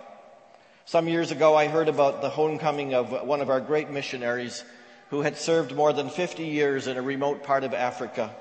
Some 0.86 1.08
years 1.08 1.32
ago, 1.32 1.56
I 1.56 1.68
heard 1.68 1.90
about 1.90 2.22
the 2.22 2.30
homecoming 2.30 2.94
of 2.94 3.12
one 3.26 3.42
of 3.42 3.50
our 3.50 3.60
great 3.60 3.90
missionaries 3.90 4.64
who 5.10 5.22
had 5.22 5.38
served 5.38 5.76
more 5.76 5.92
than 5.94 6.10
50 6.10 6.46
years 6.46 6.88
in 6.88 6.98
a 6.98 7.02
remote 7.02 7.44
part 7.44 7.64
of 7.64 7.74
Africa. 7.74 8.34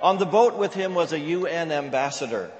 On 0.00 0.18
the 0.18 0.26
boat 0.26 0.58
with 0.58 0.74
him 0.74 0.94
was 0.94 1.12
a 1.12 1.18
UN 1.18 1.70
ambassador 1.70 2.50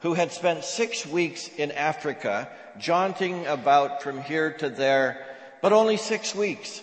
who 0.00 0.14
had 0.14 0.32
spent 0.32 0.64
six 0.64 1.06
weeks 1.06 1.48
in 1.48 1.70
Africa, 1.72 2.48
jaunting 2.78 3.46
about 3.46 4.02
from 4.02 4.22
here 4.22 4.52
to 4.52 4.68
there, 4.68 5.24
but 5.62 5.72
only 5.72 5.96
six 5.96 6.34
weeks. 6.34 6.82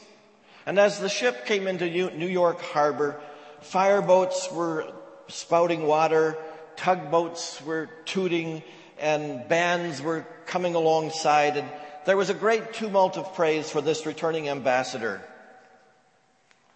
And 0.65 0.79
as 0.79 0.99
the 0.99 1.09
ship 1.09 1.45
came 1.45 1.67
into 1.67 1.85
New 1.85 2.27
York 2.27 2.61
harbor, 2.61 3.19
fireboats 3.61 4.51
were 4.51 4.91
spouting 5.27 5.85
water, 5.85 6.37
tugboats 6.75 7.61
were 7.61 7.89
tooting, 8.05 8.63
and 8.99 9.47
bands 9.47 10.01
were 10.01 10.25
coming 10.45 10.75
alongside, 10.75 11.57
and 11.57 11.69
there 12.05 12.17
was 12.17 12.29
a 12.29 12.33
great 12.33 12.73
tumult 12.73 13.17
of 13.17 13.33
praise 13.33 13.69
for 13.69 13.81
this 13.81 14.05
returning 14.05 14.49
ambassador. 14.49 15.21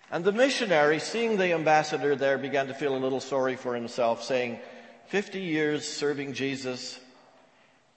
And 0.10 0.24
the 0.24 0.32
missionary, 0.32 1.00
seeing 1.00 1.38
the 1.38 1.54
ambassador 1.54 2.16
there, 2.16 2.38
began 2.38 2.68
to 2.68 2.74
feel 2.74 2.96
a 2.96 3.00
little 3.00 3.20
sorry 3.20 3.56
for 3.56 3.76
himself, 3.76 4.24
saying, 4.24 4.60
50 5.08 5.40
years 5.40 5.88
serving 5.88 6.34
Jesus, 6.34 7.00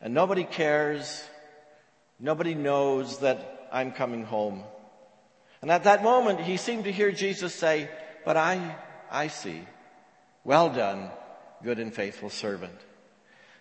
and 0.00 0.14
nobody 0.14 0.44
cares, 0.44 1.24
nobody 2.18 2.54
knows 2.54 3.18
that 3.18 3.59
I'm 3.72 3.92
coming 3.92 4.24
home. 4.24 4.64
And 5.62 5.70
at 5.70 5.84
that 5.84 6.02
moment, 6.02 6.40
he 6.40 6.56
seemed 6.56 6.84
to 6.84 6.92
hear 6.92 7.12
Jesus 7.12 7.54
say, 7.54 7.90
But 8.24 8.36
I, 8.36 8.76
I 9.10 9.28
see. 9.28 9.62
Well 10.44 10.70
done, 10.70 11.10
good 11.62 11.78
and 11.78 11.92
faithful 11.92 12.30
servant. 12.30 12.78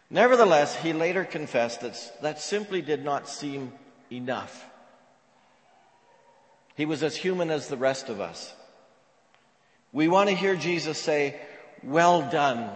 Nevertheless, 0.09 0.75
he 0.75 0.93
later 0.93 1.23
confessed 1.23 1.81
that 1.81 2.21
that 2.21 2.39
simply 2.39 2.81
did 2.81 3.03
not 3.03 3.29
seem 3.29 3.73
enough. 4.11 4.65
He 6.75 6.85
was 6.85 7.03
as 7.03 7.15
human 7.15 7.51
as 7.51 7.67
the 7.67 7.77
rest 7.77 8.09
of 8.09 8.21
us. 8.21 8.53
We 9.91 10.07
want 10.07 10.29
to 10.29 10.35
hear 10.35 10.55
Jesus 10.55 10.97
say, 10.97 11.39
Well 11.83 12.29
done. 12.29 12.71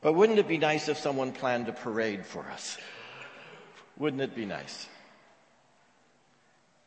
But 0.00 0.14
wouldn't 0.14 0.38
it 0.38 0.48
be 0.48 0.58
nice 0.58 0.88
if 0.88 0.98
someone 0.98 1.32
planned 1.32 1.68
a 1.68 1.72
parade 1.72 2.26
for 2.26 2.42
us? 2.50 2.76
Wouldn't 3.96 4.22
it 4.22 4.34
be 4.34 4.44
nice? 4.44 4.88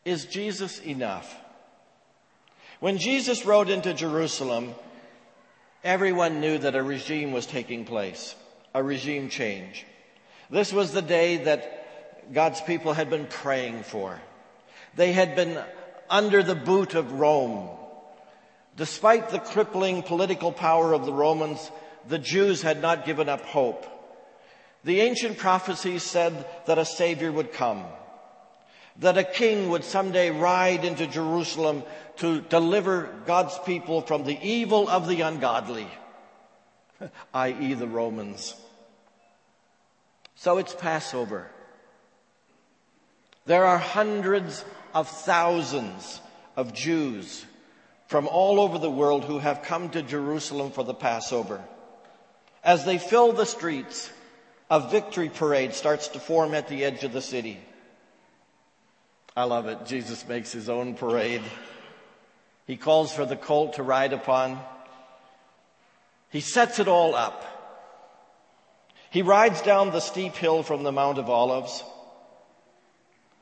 Is 0.09 0.25
Jesus 0.25 0.79
enough? 0.79 1.39
When 2.79 2.97
Jesus 2.97 3.45
rode 3.45 3.69
into 3.69 3.93
Jerusalem, 3.93 4.73
everyone 5.83 6.41
knew 6.41 6.57
that 6.57 6.73
a 6.73 6.81
regime 6.81 7.31
was 7.31 7.45
taking 7.45 7.85
place, 7.85 8.33
a 8.73 8.81
regime 8.81 9.29
change. 9.29 9.85
This 10.49 10.73
was 10.73 10.93
the 10.93 11.03
day 11.03 11.43
that 11.43 12.33
God's 12.33 12.59
people 12.59 12.93
had 12.93 13.11
been 13.11 13.27
praying 13.27 13.83
for. 13.83 14.19
They 14.95 15.11
had 15.11 15.35
been 15.35 15.63
under 16.09 16.41
the 16.41 16.55
boot 16.55 16.95
of 16.95 17.11
Rome. 17.11 17.69
Despite 18.77 19.29
the 19.29 19.37
crippling 19.37 20.01
political 20.01 20.51
power 20.51 20.91
of 20.91 21.05
the 21.05 21.13
Romans, 21.13 21.69
the 22.07 22.17
Jews 22.17 22.63
had 22.63 22.81
not 22.81 23.05
given 23.05 23.29
up 23.29 23.41
hope. 23.41 23.85
The 24.83 25.01
ancient 25.01 25.37
prophecies 25.37 26.01
said 26.01 26.47
that 26.65 26.79
a 26.79 26.85
Savior 26.85 27.31
would 27.31 27.53
come 27.53 27.85
that 28.99 29.17
a 29.17 29.23
king 29.23 29.69
would 29.69 29.83
someday 29.83 30.29
ride 30.29 30.83
into 30.83 31.07
Jerusalem 31.07 31.83
to 32.17 32.41
deliver 32.41 33.09
God's 33.25 33.57
people 33.59 34.01
from 34.01 34.25
the 34.25 34.37
evil 34.41 34.89
of 34.89 35.07
the 35.07 35.21
ungodly, 35.21 35.87
i.e., 37.33 37.73
the 37.73 37.87
Romans. 37.87 38.55
So 40.35 40.57
it's 40.57 40.73
Passover. 40.73 41.49
There 43.45 43.65
are 43.65 43.77
hundreds 43.77 44.63
of 44.93 45.07
thousands 45.07 46.21
of 46.55 46.73
Jews 46.73 47.45
from 48.07 48.27
all 48.27 48.59
over 48.59 48.77
the 48.77 48.91
world 48.91 49.23
who 49.23 49.39
have 49.39 49.63
come 49.63 49.89
to 49.89 50.01
Jerusalem 50.01 50.71
for 50.71 50.83
the 50.83 50.93
Passover. 50.93 51.63
As 52.63 52.83
they 52.83 52.97
fill 52.97 53.31
the 53.31 53.45
streets, 53.45 54.11
a 54.69 54.79
victory 54.89 55.29
parade 55.29 55.73
starts 55.73 56.09
to 56.09 56.19
form 56.19 56.53
at 56.53 56.67
the 56.67 56.83
edge 56.83 57.03
of 57.03 57.13
the 57.13 57.21
city. 57.21 57.59
I 59.39 59.43
love 59.43 59.67
it. 59.67 59.85
Jesus 59.85 60.27
makes 60.27 60.51
his 60.51 60.67
own 60.67 60.95
parade. 60.95 61.41
He 62.67 62.75
calls 62.75 63.13
for 63.13 63.25
the 63.25 63.37
colt 63.37 63.75
to 63.75 63.83
ride 63.83 64.11
upon. 64.11 64.59
He 66.29 66.41
sets 66.41 66.77
it 66.79 66.89
all 66.89 67.15
up. 67.15 67.45
He 69.11 69.21
rides 69.21 69.61
down 69.61 69.91
the 69.91 70.01
steep 70.01 70.35
hill 70.35 70.61
from 70.61 70.83
the 70.83 70.91
Mount 70.91 71.19
of 71.19 71.29
Olives. 71.29 71.85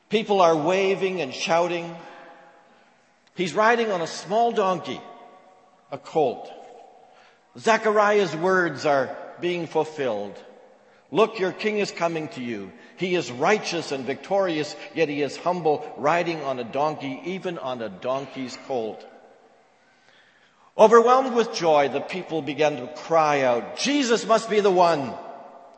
People 0.08 0.40
are 0.40 0.54
waving 0.54 1.20
and 1.20 1.34
shouting. 1.34 1.92
He's 3.34 3.52
riding 3.52 3.90
on 3.90 4.00
a 4.00 4.06
small 4.06 4.52
donkey, 4.52 5.00
a 5.90 5.98
colt. 5.98 6.48
Zechariah's 7.58 8.36
words 8.36 8.86
are 8.86 9.16
being 9.40 9.66
fulfilled. 9.66 10.38
Look, 11.10 11.40
your 11.40 11.50
king 11.50 11.78
is 11.78 11.90
coming 11.90 12.28
to 12.28 12.40
you. 12.40 12.70
He 12.98 13.14
is 13.14 13.30
righteous 13.30 13.92
and 13.92 14.04
victorious, 14.04 14.74
yet 14.94 15.08
he 15.08 15.22
is 15.22 15.36
humble, 15.36 15.90
riding 15.96 16.42
on 16.42 16.58
a 16.58 16.64
donkey, 16.64 17.20
even 17.24 17.56
on 17.58 17.80
a 17.80 17.88
donkey's 17.88 18.58
colt. 18.66 19.06
Overwhelmed 20.76 21.34
with 21.34 21.54
joy, 21.54 21.88
the 21.88 22.00
people 22.00 22.42
began 22.42 22.76
to 22.76 22.86
cry 22.88 23.42
out, 23.42 23.78
Jesus 23.78 24.26
must 24.26 24.50
be 24.50 24.60
the 24.60 24.70
one. 24.70 25.14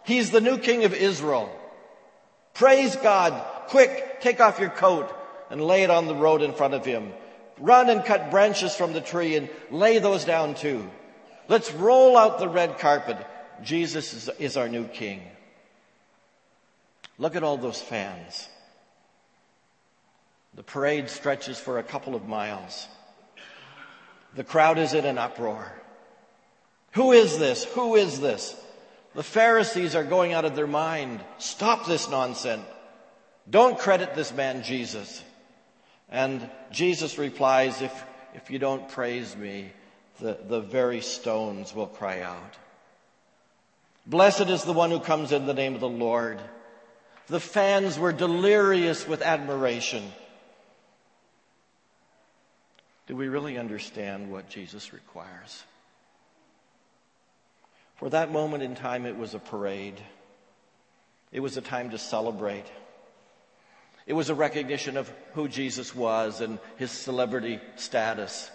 He's 0.05 0.31
the 0.31 0.41
new 0.41 0.59
king 0.59 0.85
of 0.85 0.95
Israel. 0.95 1.51
Praise 2.55 2.97
God. 2.97 3.33
Quick, 3.69 4.21
take 4.21 4.41
off 4.41 4.59
your 4.59 4.71
coat 4.71 5.15
and 5.51 5.61
lay 5.63 5.83
it 5.83 5.91
on 5.91 6.07
the 6.07 6.15
road 6.15 6.43
in 6.43 6.53
front 6.53 6.75
of 6.75 6.85
him. 6.85 7.13
Run 7.59 7.91
and 7.91 8.05
cut 8.05 8.31
branches 8.31 8.75
from 8.75 8.93
the 8.93 9.01
tree 9.01 9.37
and 9.37 9.49
lay 9.71 9.99
those 9.99 10.25
down 10.25 10.55
too. 10.55 10.91
Let's 11.49 11.73
roll 11.73 12.17
out 12.17 12.39
the 12.39 12.49
red 12.49 12.79
carpet. 12.79 13.19
Jesus 13.63 14.29
is, 14.39 14.57
our 14.57 14.69
new 14.69 14.85
king. 14.85 15.23
Look 17.21 17.37
at 17.37 17.43
all 17.43 17.59
those 17.59 17.81
fans. 17.81 18.49
The 20.55 20.63
parade 20.63 21.11
stretches 21.11 21.59
for 21.59 21.79
a 21.79 21.83
couple 21.83 22.15
of 22.15 22.27
miles. 22.27 22.89
The 24.35 24.43
crowd 24.43 24.79
is 24.79 24.95
in 24.95 25.05
an 25.05 25.19
uproar. 25.19 25.71
Who 26.93 27.13
is 27.13 27.39
this? 27.39 27.65
Who 27.75 27.95
is 27.95 28.21
this? 28.21 28.57
The 29.15 29.23
Pharisees 29.23 29.95
are 29.95 30.03
going 30.03 30.33
out 30.33 30.47
of 30.47 30.57
their 30.57 30.67
mind. 30.67 31.21
Stop 31.37 31.87
this 31.87 32.09
nonsense. 32.09 32.65
Don't 33.49 33.79
credit 33.79 34.15
this 34.15 34.33
man 34.33 34.63
Jesus. 34.63 35.23
And 36.09 36.49
Jesus 36.73 37.19
replies, 37.19 37.83
if, 37.83 38.05
if 38.35 38.51
you 38.51 38.59
don't 38.59 38.89
praise 38.89 39.37
me, 39.37 39.73
the, 40.21 40.39
the 40.49 40.61
very 40.61 41.03
stones 41.03 41.75
will 41.75 41.87
cry 41.87 42.23
out. 42.23 42.57
Blessed 44.07 44.49
is 44.49 44.65
the 44.65 44.73
one 44.73 44.91
who 44.91 45.01
comes 45.01 45.33
in 45.33 45.45
the 45.45 45.55
name 45.55 45.75
of 45.75 45.81
the 45.81 45.89
Lord. 45.89 46.41
The 47.31 47.39
fans 47.39 47.97
were 47.97 48.13
delirious 48.13 49.07
with 49.07 49.23
admiration. 49.23 50.03
Do 53.07 53.15
we 53.15 53.29
really 53.29 53.57
understand 53.57 54.33
what 54.33 54.49
Jesus 54.49 54.93
requires? 54.93 55.63
For 57.99 58.11
that 58.11 58.33
moment 58.33 58.65
in 58.65 58.75
time, 58.75 59.07
it 59.07 59.17
was 59.17 59.35
a 59.35 59.39
parade. 59.39 60.01
It 61.31 61.39
was 61.39 61.57
a 61.57 61.61
time 61.61 61.91
to 61.91 61.99
celebrate. 61.99 62.67
It 64.09 64.15
was 64.15 64.29
a 64.29 64.35
recognition 64.35 64.97
of 64.97 65.09
who 65.35 65.47
Jesus 65.47 65.95
was 65.95 66.41
and 66.41 66.59
his 66.79 66.91
celebrity 66.91 67.61
status 67.77 68.51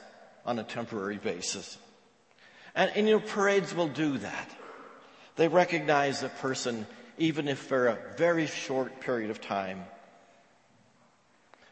on 0.45 0.59
a 0.59 0.63
temporary 0.63 1.17
basis. 1.17 1.77
And, 2.75 2.91
and 2.93 3.07
you 3.07 3.19
know, 3.19 3.25
parades 3.25 3.73
will 3.73 3.87
do 3.87 4.17
that. 4.17 4.49
They 5.37 5.47
recognize 5.47 6.23
a 6.23 6.29
person 6.29 6.85
even 7.17 7.47
if 7.47 7.59
for 7.59 7.87
a 7.87 7.97
very 8.17 8.47
short 8.47 9.01
period 9.01 9.29
of 9.29 9.41
time. 9.41 9.83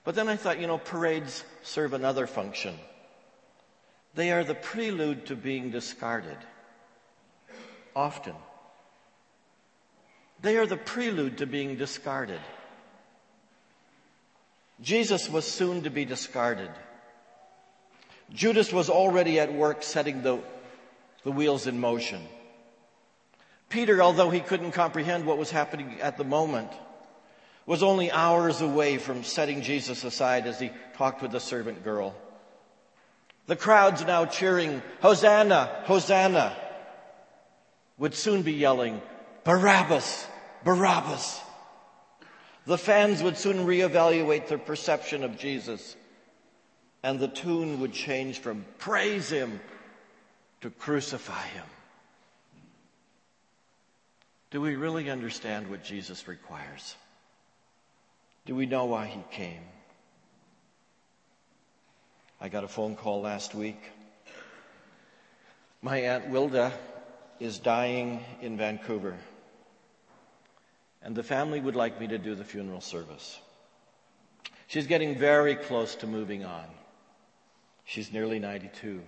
But 0.03 0.15
then 0.15 0.27
I 0.27 0.35
thought, 0.35 0.59
you 0.59 0.67
know, 0.67 0.77
parades 0.77 1.43
serve 1.63 1.93
another 1.93 2.27
function. 2.27 2.75
They 4.15 4.31
are 4.31 4.43
the 4.43 4.55
prelude 4.55 5.27
to 5.27 5.35
being 5.35 5.71
discarded. 5.71 6.37
Often. 7.95 8.35
They 10.41 10.57
are 10.57 10.65
the 10.65 10.77
prelude 10.77 11.37
to 11.37 11.45
being 11.45 11.77
discarded. 11.77 12.41
Jesus 14.81 15.29
was 15.29 15.45
soon 15.45 15.83
to 15.83 15.89
be 15.89 16.03
discarded. 16.03 16.69
Judas 18.31 18.73
was 18.73 18.89
already 18.89 19.39
at 19.39 19.53
work 19.53 19.83
setting 19.83 20.21
the, 20.21 20.39
the 21.23 21.31
wheels 21.31 21.67
in 21.67 21.79
motion. 21.79 22.21
Peter, 23.73 24.03
although 24.03 24.29
he 24.29 24.39
couldn't 24.39 24.73
comprehend 24.73 25.25
what 25.25 25.39
was 25.39 25.49
happening 25.49 25.99
at 25.99 26.15
the 26.15 26.23
moment, 26.23 26.69
was 27.65 27.81
only 27.81 28.11
hours 28.11 28.61
away 28.61 28.99
from 28.99 29.23
setting 29.23 29.63
Jesus 29.63 30.03
aside 30.03 30.45
as 30.45 30.59
he 30.59 30.69
talked 30.95 31.23
with 31.23 31.31
the 31.31 31.39
servant 31.39 31.83
girl. 31.83 32.13
The 33.47 33.55
crowds 33.55 34.05
now 34.05 34.27
cheering, 34.27 34.83
Hosanna, 35.01 35.81
Hosanna, 35.85 36.55
would 37.97 38.13
soon 38.13 38.43
be 38.43 38.53
yelling, 38.53 39.01
Barabbas, 39.43 40.27
Barabbas. 40.63 41.41
The 42.67 42.77
fans 42.77 43.23
would 43.23 43.37
soon 43.37 43.65
reevaluate 43.65 44.49
their 44.49 44.59
perception 44.59 45.23
of 45.23 45.39
Jesus, 45.39 45.95
and 47.01 47.19
the 47.19 47.27
tune 47.27 47.79
would 47.79 47.91
change 47.91 48.37
from 48.37 48.65
praise 48.77 49.31
him 49.31 49.59
to 50.61 50.69
crucify 50.69 51.47
him. 51.47 51.65
Do 54.53 54.61
we 54.61 54.75
really 54.75 55.09
understand 55.09 55.67
what 55.67 55.83
Jesus 55.83 56.27
requires? 56.27 56.95
Do 58.45 58.53
we 58.53 58.67
know 58.67 58.85
why 58.85 59.07
he 59.07 59.23
came? 59.31 59.63
I 62.39 62.49
got 62.49 62.63
a 62.63 62.67
phone 62.67 62.95
call 62.95 63.21
last 63.21 63.55
week. 63.55 63.81
My 65.81 65.97
Aunt 65.97 66.29
Wilda 66.29 66.71
is 67.39 67.57
dying 67.57 68.23
in 68.41 68.55
Vancouver. 68.55 69.17
and 71.01 71.15
the 71.15 71.23
family 71.23 71.59
would 71.59 71.75
like 71.75 71.99
me 71.99 72.07
to 72.07 72.19
do 72.19 72.35
the 72.35 72.45
funeral 72.45 72.79
service. 72.79 73.39
She's 74.67 74.85
getting 74.85 75.17
very 75.17 75.55
close 75.55 75.95
to 75.95 76.07
moving 76.07 76.45
on. 76.45 76.65
She's 77.85 78.13
nearly 78.13 78.37
92. 78.37 79.01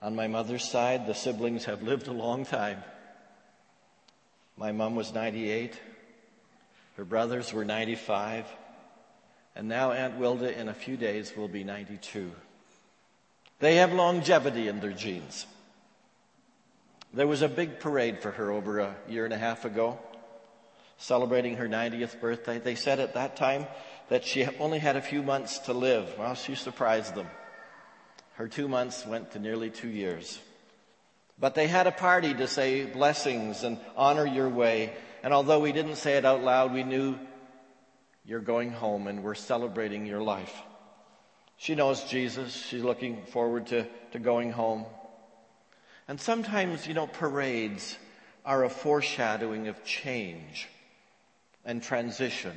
On 0.00 0.14
my 0.14 0.28
mother's 0.28 0.70
side, 0.70 1.08
the 1.08 1.14
siblings 1.14 1.64
have 1.64 1.82
lived 1.82 2.06
a 2.06 2.12
long 2.12 2.46
time. 2.46 2.84
My 4.58 4.72
mom 4.72 4.96
was 4.96 5.14
98. 5.14 5.78
Her 6.96 7.04
brothers 7.04 7.52
were 7.52 7.64
95. 7.64 8.44
And 9.54 9.68
now 9.68 9.92
Aunt 9.92 10.18
Wilda, 10.18 10.58
in 10.58 10.68
a 10.68 10.74
few 10.74 10.96
days, 10.96 11.36
will 11.36 11.46
be 11.46 11.62
92. 11.62 12.32
They 13.60 13.76
have 13.76 13.92
longevity 13.92 14.66
in 14.66 14.80
their 14.80 14.92
genes. 14.92 15.46
There 17.14 17.28
was 17.28 17.42
a 17.42 17.48
big 17.48 17.78
parade 17.78 18.20
for 18.20 18.32
her 18.32 18.50
over 18.50 18.80
a 18.80 18.96
year 19.08 19.24
and 19.24 19.32
a 19.32 19.38
half 19.38 19.64
ago, 19.64 20.00
celebrating 20.96 21.56
her 21.56 21.68
90th 21.68 22.20
birthday. 22.20 22.58
They 22.58 22.74
said 22.74 22.98
at 22.98 23.14
that 23.14 23.36
time 23.36 23.66
that 24.08 24.24
she 24.24 24.44
only 24.58 24.80
had 24.80 24.96
a 24.96 25.02
few 25.02 25.22
months 25.22 25.60
to 25.60 25.72
live. 25.72 26.12
Well, 26.18 26.34
she 26.34 26.56
surprised 26.56 27.14
them. 27.14 27.28
Her 28.34 28.48
two 28.48 28.66
months 28.66 29.06
went 29.06 29.30
to 29.32 29.38
nearly 29.38 29.70
two 29.70 29.88
years. 29.88 30.40
But 31.40 31.54
they 31.54 31.68
had 31.68 31.86
a 31.86 31.92
party 31.92 32.34
to 32.34 32.48
say 32.48 32.84
blessings 32.84 33.62
and 33.62 33.78
honor 33.96 34.26
your 34.26 34.48
way. 34.48 34.92
And 35.22 35.32
although 35.32 35.60
we 35.60 35.72
didn't 35.72 35.96
say 35.96 36.16
it 36.16 36.24
out 36.24 36.42
loud, 36.42 36.72
we 36.72 36.82
knew 36.82 37.16
you're 38.24 38.40
going 38.40 38.70
home 38.70 39.06
and 39.06 39.22
we're 39.22 39.34
celebrating 39.34 40.04
your 40.04 40.20
life. 40.20 40.54
She 41.56 41.74
knows 41.74 42.02
Jesus. 42.04 42.54
She's 42.54 42.82
looking 42.82 43.24
forward 43.26 43.68
to, 43.68 43.86
to 44.12 44.18
going 44.18 44.52
home. 44.52 44.84
And 46.08 46.20
sometimes, 46.20 46.86
you 46.86 46.94
know, 46.94 47.06
parades 47.06 47.96
are 48.44 48.64
a 48.64 48.70
foreshadowing 48.70 49.68
of 49.68 49.84
change 49.84 50.68
and 51.64 51.82
transition 51.82 52.54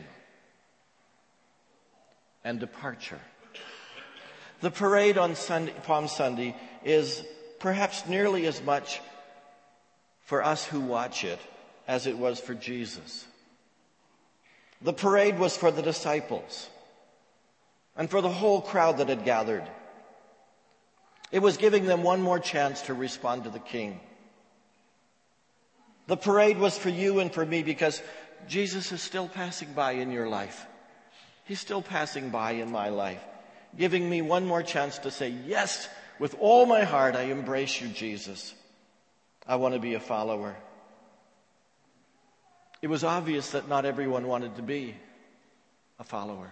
and 2.44 2.60
departure. 2.60 3.20
The 4.62 4.72
parade 4.72 5.18
on 5.18 5.36
Sunday, 5.36 5.74
Palm 5.84 6.08
Sunday 6.08 6.56
is 6.84 7.24
perhaps 7.62 8.08
nearly 8.08 8.48
as 8.48 8.62
much 8.64 9.02
for 10.26 10.44
us 10.44 10.66
who 10.66 10.82
watch 10.82 11.24
it 11.24 11.40
as 11.88 12.08
it 12.08 12.18
was 12.18 12.40
for 12.40 12.54
Jesus. 12.54 13.26
The 14.82 14.94
parade 14.94 15.38
was 15.38 15.56
for 15.56 15.70
the 15.70 15.84
disciples 15.84 16.70
and 17.96 18.10
for 18.10 18.22
the 18.22 18.30
whole 18.30 18.62
crowd 18.62 18.98
that 18.98 19.10
had 19.10 19.26
gathered. 19.26 19.64
It 21.32 21.40
was 21.40 21.58
giving 21.58 21.86
them 21.86 22.02
one 22.02 22.22
more 22.22 22.40
chance 22.40 22.82
to 22.84 22.94
respond 22.94 23.44
to 23.44 23.52
the 23.52 23.60
king. 23.60 24.00
The 26.08 26.18
parade 26.18 26.58
was 26.58 26.78
for 26.78 26.90
you 26.90 27.20
and 27.20 27.32
for 27.32 27.46
me 27.46 27.62
because 27.62 28.02
Jesus 28.48 28.92
is 28.92 29.02
still 29.02 29.28
passing 29.28 29.72
by 29.74 29.92
in 29.94 30.12
your 30.12 30.28
life. 30.28 30.66
He's 31.46 31.60
still 31.60 31.82
passing 31.82 32.32
by 32.32 32.52
in 32.54 32.72
my 32.72 32.90
life, 32.90 33.22
giving 33.78 34.10
me 34.10 34.22
one 34.22 34.48
more 34.48 34.64
chance 34.64 34.98
to 35.00 35.12
say, 35.12 35.30
yes, 35.30 35.88
with 36.22 36.36
all 36.40 36.68
my 36.68 36.84
heart, 36.84 37.16
I 37.16 37.24
embrace 37.24 37.82
you, 37.82 37.88
Jesus. 37.88 38.54
I 39.48 39.56
want 39.56 39.74
to 39.74 39.80
be 39.80 39.96
a 39.96 40.00
follower. 40.00 40.56
It 42.80 42.90
was 42.90 43.04
obvious 43.04 43.50
that 43.52 43.68
not 43.68 43.86
everyone 43.86 44.28
wanted 44.28 44.58
to 44.58 44.62
be 44.62 44.96
a 46.00 46.04
follower. 46.04 46.52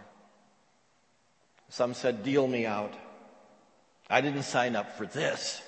Some 1.70 1.94
said, 1.94 2.24
deal 2.24 2.48
me 2.48 2.66
out. 2.66 2.96
I 4.10 4.22
didn't 4.22 4.42
sign 4.42 4.76
up 4.76 4.98
for 4.98 5.06
this. 5.06 5.62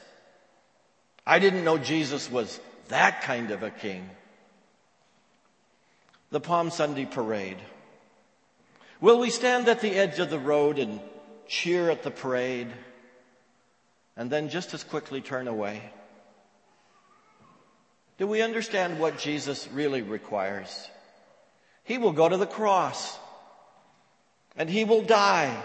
I 1.24 1.38
didn't 1.38 1.64
know 1.64 1.78
Jesus 1.78 2.30
was 2.32 2.60
that 2.88 3.22
kind 3.22 3.52
of 3.52 3.62
a 3.62 3.70
king. 3.70 4.10
The 6.32 6.40
Palm 6.40 6.72
Sunday 6.72 7.06
parade. 7.06 7.60
Will 9.00 9.20
we 9.20 9.30
stand 9.30 9.68
at 9.68 9.80
the 9.80 9.92
edge 9.92 10.18
of 10.18 10.32
the 10.32 10.40
road 10.40 10.80
and 10.80 11.00
cheer 11.48 11.92
at 11.92 12.02
the 12.02 12.10
parade 12.10 12.74
and 14.16 14.30
then 14.30 14.50
just 14.50 14.74
as 14.74 14.84
quickly 14.84 15.22
turn 15.22 15.48
away? 15.48 15.82
Do 18.18 18.28
we 18.28 18.42
understand 18.42 19.00
what 19.00 19.18
Jesus 19.18 19.68
really 19.74 20.02
requires? 20.02 20.90
He 21.84 21.98
will 21.98 22.12
go 22.12 22.30
to 22.30 22.38
the 22.38 22.46
cross 22.46 23.18
and 24.56 24.70
he 24.70 24.86
will 24.86 25.02
die. 25.02 25.56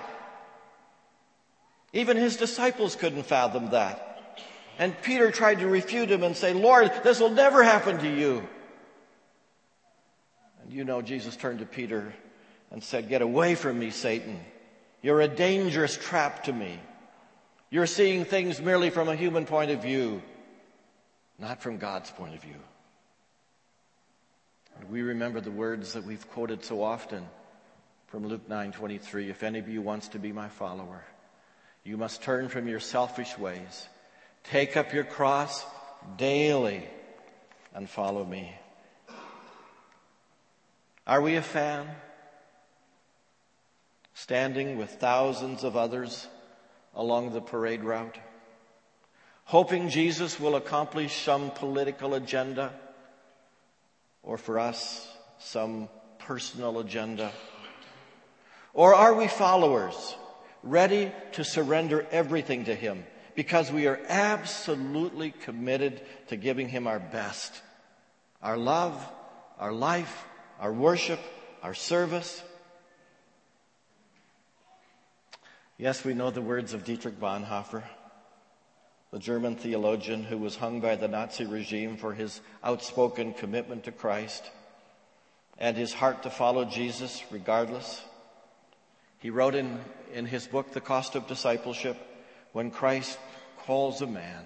Even 1.93 2.17
his 2.17 2.37
disciples 2.37 2.97
couldn't 2.97 3.25
fathom 3.25 3.71
that. 3.71 4.03
And 4.79 5.01
Peter 5.03 5.31
tried 5.31 5.61
to 5.61 5.67
refute 5.67 6.11
him 6.11 6.23
and 6.23 6.37
say, 6.37 6.53
Lord, 6.53 6.91
this 7.03 7.21
will 7.21 7.31
never 7.31 7.63
happen 7.63 7.99
to 7.99 8.09
you. 8.09 8.47
And 10.63 10.73
you 10.73 10.85
know, 10.85 11.01
Jesus 11.01 11.37
turned 11.37 11.61
to 11.61 11.67
Peter 11.67 12.13
and 12.71 12.83
said, 12.83 13.09
Get 13.09 13.23
away 13.23 13.55
from 13.55 13.79
me, 13.79 13.91
Satan. 13.91 14.41
You're 15.03 15.21
a 15.21 15.29
dangerous 15.29 15.97
trap 15.97 16.45
to 16.45 16.53
me. 16.53 16.79
You're 17.71 17.87
seeing 17.87 18.25
things 18.25 18.61
merely 18.61 18.91
from 18.91 19.09
a 19.09 19.17
human 19.17 19.45
point 19.45 19.71
of 19.71 19.83
view 19.83 20.23
not 21.39 21.63
from 21.63 21.79
God's 21.79 22.11
point 22.11 22.35
of 22.35 22.43
view. 22.43 22.61
And 24.79 24.91
we 24.91 25.03
remember 25.03 25.41
the 25.41 25.51
words 25.51 25.93
that 25.93 26.05
we've 26.05 26.29
quoted 26.31 26.65
so 26.65 26.83
often 26.83 27.27
from 28.09 28.27
Luke 28.27 28.49
9:23, 28.49 29.31
if 29.31 29.43
any 29.43 29.59
of 29.59 29.69
you 29.69 29.83
wants 29.83 30.09
to 30.09 30.19
be 30.19 30.33
my 30.33 30.49
follower, 30.49 31.05
you 31.85 31.97
must 31.97 32.23
turn 32.23 32.49
from 32.49 32.69
your 32.69 32.81
selfish 32.81 33.37
ways, 33.39 33.89
take 34.45 34.77
up 34.77 34.93
your 34.93 35.05
cross 35.05 35.65
daily 36.17 36.87
and 37.75 37.89
follow 37.89 38.25
me. 38.25 38.55
Are 41.07 41.21
we 41.21 41.37
a 41.37 41.43
fan? 41.43 41.89
Standing 44.15 44.79
with 44.79 44.91
thousands 44.93 45.63
of 45.63 45.77
others 45.77 46.27
along 46.97 47.33
the 47.33 47.41
parade 47.41 47.85
route? 47.85 48.19
hoping 49.47 49.89
Jesus 49.89 50.39
will 50.41 50.57
accomplish 50.57 51.23
some 51.23 51.51
political 51.53 52.15
agenda 52.15 52.75
or 54.23 54.37
for 54.37 54.59
us, 54.59 55.09
some 55.39 55.89
personal 56.19 56.81
agenda? 56.81 57.31
Or 58.75 58.95
are 58.95 59.15
we 59.15 59.29
followers, 59.29 60.17
ready 60.65 61.13
to 61.33 61.45
surrender 61.45 62.07
everything 62.11 62.65
to 62.65 62.75
Him 62.75 63.05
because 63.37 63.71
we 63.71 63.87
are 63.87 64.01
absolutely 64.09 65.31
committed 65.31 66.03
to 66.29 66.37
giving 66.37 66.69
Him 66.69 66.89
our 66.89 66.99
best? 66.99 67.63
Our 68.43 68.59
love, 68.59 69.01
our 69.61 69.73
life, 69.73 70.25
our 70.59 70.73
worship, 70.73 71.21
our 71.63 71.73
service. 71.73 72.43
Yes, 75.79 76.05
we 76.05 76.15
know 76.15 76.31
the 76.31 76.41
words 76.41 76.73
of 76.75 76.85
Dietrich 76.85 77.21
Bonhoeffer 77.21 77.85
the 79.13 79.19
German 79.19 79.57
theologian 79.57 80.25
who 80.25 80.37
was 80.37 80.57
hung 80.57 80.81
by 80.81 80.97
the 80.97 81.09
Nazi 81.09 81.47
regime 81.47 81.97
for 81.97 82.13
his 82.13 82.41
outspoken 82.63 83.33
commitment 83.33 83.85
to 83.85 83.93
Christ 83.93 84.45
and 85.59 85.77
his 85.77 85.93
heart 85.93 86.25
to 86.25 86.31
follow 86.31 86.65
Jesus 86.65 87.23
regardless. 87.31 88.03
He 89.19 89.31
wrote 89.31 89.55
in, 89.55 89.81
in 90.13 90.27
his 90.27 90.47
book, 90.47 90.73
The 90.73 90.81
Cost 90.81 91.15
of 91.15 91.27
Discipleship, 91.29 91.97
when 92.53 92.71
Christ 92.71 93.19
calls 93.61 94.03
a 94.03 94.07
man, 94.07 94.45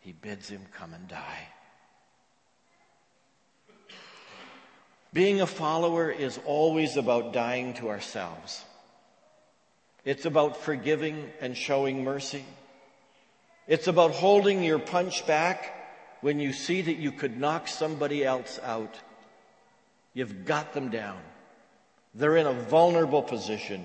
he 0.00 0.12
bids 0.12 0.48
him 0.48 0.62
come 0.74 0.94
and 0.94 1.06
die. 1.08 1.48
Being 5.12 5.42
a 5.42 5.46
follower 5.46 6.10
is 6.10 6.40
always 6.46 6.96
about 6.96 7.34
dying 7.34 7.74
to 7.74 7.90
ourselves. 7.90 8.64
It's 10.04 10.24
about 10.24 10.56
forgiving 10.56 11.30
and 11.40 11.56
showing 11.56 12.02
mercy. 12.02 12.44
It's 13.68 13.86
about 13.86 14.10
holding 14.10 14.64
your 14.64 14.80
punch 14.80 15.26
back 15.26 15.72
when 16.20 16.40
you 16.40 16.52
see 16.52 16.82
that 16.82 16.96
you 16.96 17.12
could 17.12 17.38
knock 17.38 17.68
somebody 17.68 18.24
else 18.24 18.58
out. 18.62 18.98
You've 20.14 20.44
got 20.44 20.72
them 20.72 20.90
down. 20.90 21.20
They're 22.14 22.36
in 22.36 22.46
a 22.46 22.52
vulnerable 22.52 23.22
position. 23.22 23.84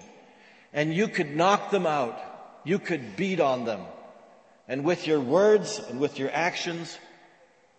And 0.74 0.94
you 0.94 1.08
could 1.08 1.36
knock 1.36 1.72
them 1.72 1.86
out. 1.86 2.20
You 2.64 2.80
could 2.80 3.16
beat 3.16 3.40
on 3.40 3.66
them. 3.66 3.82
And 4.68 4.84
with 4.84 5.08
your 5.08 5.20
words 5.20 5.80
and 5.90 6.00
with 6.00 6.20
your 6.20 6.32
actions, 6.32 6.98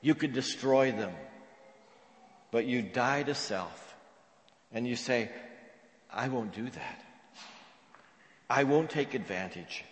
you 0.00 0.14
could 0.14 0.32
destroy 0.32 0.92
them. 0.92 1.12
But 2.50 2.64
you 2.64 2.82
die 2.82 3.24
to 3.24 3.34
self. 3.34 3.96
And 4.72 4.86
you 4.86 4.96
say, 4.96 5.30
I 6.10 6.28
won't 6.28 6.54
do 6.54 6.70
that. 6.70 7.04
I 8.48 8.64
won't 8.64 8.90
take 8.90 9.14
advantage. 9.14 9.84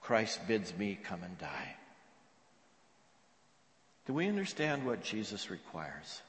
Christ 0.00 0.40
bids 0.46 0.76
me 0.76 0.98
come 1.02 1.22
and 1.22 1.38
die. 1.38 1.76
Do 4.06 4.12
we 4.12 4.28
understand 4.28 4.84
what 4.84 5.02
Jesus 5.02 5.50
requires? 5.50 6.20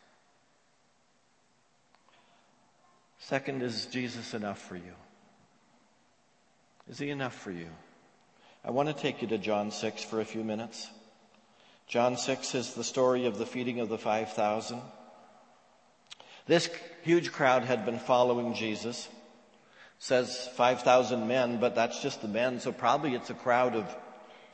Second, 3.20 3.62
is 3.62 3.88
Jesus 3.88 4.34
enough 4.34 4.62
for 4.62 4.76
you? 4.76 4.94
Is 6.90 7.00
he 7.00 7.10
enough 7.10 7.36
for 7.36 7.52
you? 7.52 7.68
I 8.64 8.72
want 8.72 8.88
to 8.90 8.94
take 8.94 9.22
you 9.22 9.28
to 9.30 9.38
John 9.38 9.72
6 9.72 10.04
for 10.04 10.22
a 10.22 10.26
few 10.26 10.44
minutes. 10.44 10.90
John 11.88 12.18
6 12.18 12.56
is 12.56 12.74
the 12.74 12.84
story 12.84 13.26
of 13.26 13.38
the 13.38 13.46
feeding 13.46 13.80
of 13.80 13.90
the 13.90 13.98
5,000. 13.98 14.82
This 16.48 16.70
huge 17.04 17.32
crowd 17.32 17.64
had 17.64 17.86
been 17.86 18.00
following 18.00 18.54
Jesus. 18.54 19.08
Says 20.00 20.50
5,000 20.56 21.28
men, 21.28 21.60
but 21.60 21.76
that's 21.76 22.02
just 22.02 22.22
the 22.22 22.28
men, 22.28 22.60
so 22.60 22.72
probably 22.72 23.16
it's 23.16 23.30
a 23.30 23.34
crowd 23.34 23.76
of 23.76 23.96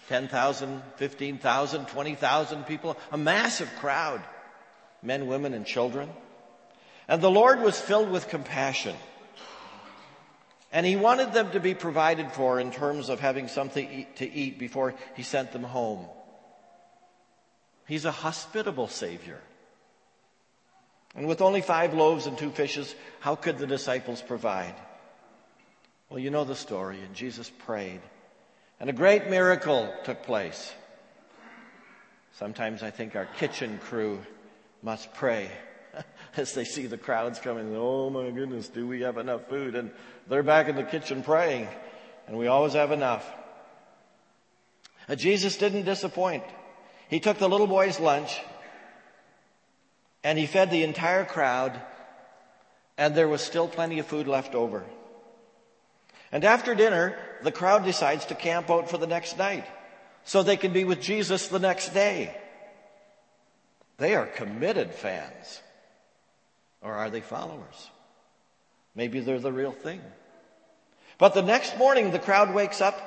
10,000, 0.08 0.82
15,000, 0.98 1.88
20,000 1.88 2.64
people, 2.66 2.98
a 3.12 3.18
massive 3.18 3.70
crowd, 3.80 4.22
men, 5.02 5.28
women, 5.28 5.54
and 5.54 5.66
children. 5.66 6.10
And 7.08 7.22
the 7.22 7.32
Lord 7.32 7.62
was 7.62 7.80
filled 7.80 8.10
with 8.10 8.30
compassion. 8.30 8.96
And 10.72 10.86
he 10.86 10.96
wanted 10.96 11.34
them 11.34 11.52
to 11.52 11.60
be 11.60 11.74
provided 11.74 12.32
for 12.32 12.60
in 12.60 12.72
terms 12.72 13.10
of 13.10 13.20
having 13.20 13.48
something 13.50 14.08
to 14.16 14.32
eat 14.32 14.58
before 14.58 14.94
he 15.16 15.24
sent 15.24 15.52
them 15.52 15.64
home. 15.64 16.06
He's 17.88 18.06
a 18.06 18.12
hospitable 18.12 18.88
Savior. 18.88 19.42
And 21.14 21.28
with 21.28 21.42
only 21.42 21.62
five 21.62 21.94
loaves 21.94 22.26
and 22.26 22.38
two 22.38 22.52
fishes, 22.52 22.96
how 23.20 23.36
could 23.36 23.58
the 23.58 23.68
disciples 23.68 24.22
provide? 24.22 24.76
Well, 26.12 26.20
you 26.20 26.30
know 26.30 26.44
the 26.44 26.56
story, 26.56 27.00
and 27.00 27.16
Jesus 27.16 27.50
prayed. 27.50 28.02
And 28.82 28.90
a 28.90 28.94
great 28.94 29.30
miracle 29.30 29.94
took 30.04 30.24
place. 30.24 30.74
Sometimes 32.34 32.84
I 32.84 32.92
think 32.92 33.16
our 33.16 33.28
kitchen 33.38 33.80
crew 33.82 34.20
must 34.84 35.14
pray 35.14 35.50
as 36.36 36.54
they 36.54 36.66
see 36.66 36.86
the 36.86 36.98
crowds 36.98 37.40
coming. 37.40 37.74
Oh 37.78 38.10
my 38.10 38.30
goodness, 38.30 38.68
do 38.68 38.86
we 38.86 39.04
have 39.04 39.18
enough 39.18 39.48
food? 39.48 39.74
And 39.74 39.90
they're 40.28 40.44
back 40.44 40.68
in 40.68 40.76
the 40.76 40.84
kitchen 40.84 41.24
praying, 41.24 41.70
and 42.28 42.38
we 42.38 42.48
always 42.48 42.74
have 42.74 42.92
enough. 42.92 43.26
And 45.08 45.18
Jesus 45.18 45.56
didn't 45.56 45.86
disappoint. 45.86 46.44
He 47.08 47.22
took 47.22 47.38
the 47.38 47.48
little 47.48 47.68
boy's 47.68 48.02
lunch 48.02 48.38
and 50.26 50.38
he 50.38 50.46
fed 50.46 50.72
the 50.72 50.84
entire 50.84 51.24
crowd, 51.24 51.82
and 52.98 53.16
there 53.16 53.30
was 53.30 53.42
still 53.42 53.70
plenty 53.70 54.00
of 54.00 54.06
food 54.06 54.28
left 54.28 54.56
over. 54.56 54.84
And 56.32 56.46
after 56.46 56.76
dinner, 56.76 57.18
the 57.44 57.52
crowd 57.52 57.84
decides 57.84 58.26
to 58.28 58.36
camp 58.36 58.70
out 58.70 58.90
for 58.90 58.98
the 58.98 59.08
next 59.08 59.38
night 59.38 59.66
so 60.24 60.44
they 60.44 60.58
can 60.58 60.72
be 60.72 60.84
with 60.84 61.02
Jesus 61.02 61.48
the 61.48 61.60
next 61.60 61.90
day. 61.90 62.36
They 63.98 64.16
are 64.16 64.26
committed 64.26 64.94
fans. 64.94 65.62
Or 66.82 66.94
are 66.94 67.10
they 67.10 67.22
followers? 67.22 67.90
Maybe 68.96 69.20
they're 69.20 69.40
the 69.40 69.52
real 69.52 69.72
thing. 69.72 70.02
But 71.18 71.34
the 71.34 71.44
next 71.44 71.78
morning, 71.78 72.12
the 72.12 72.20
crowd 72.20 72.54
wakes 72.54 72.82
up 72.82 73.00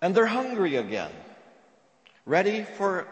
and 0.00 0.14
they're 0.14 0.26
hungry 0.26 0.76
again, 0.76 1.10
ready 2.24 2.64
for 2.76 3.06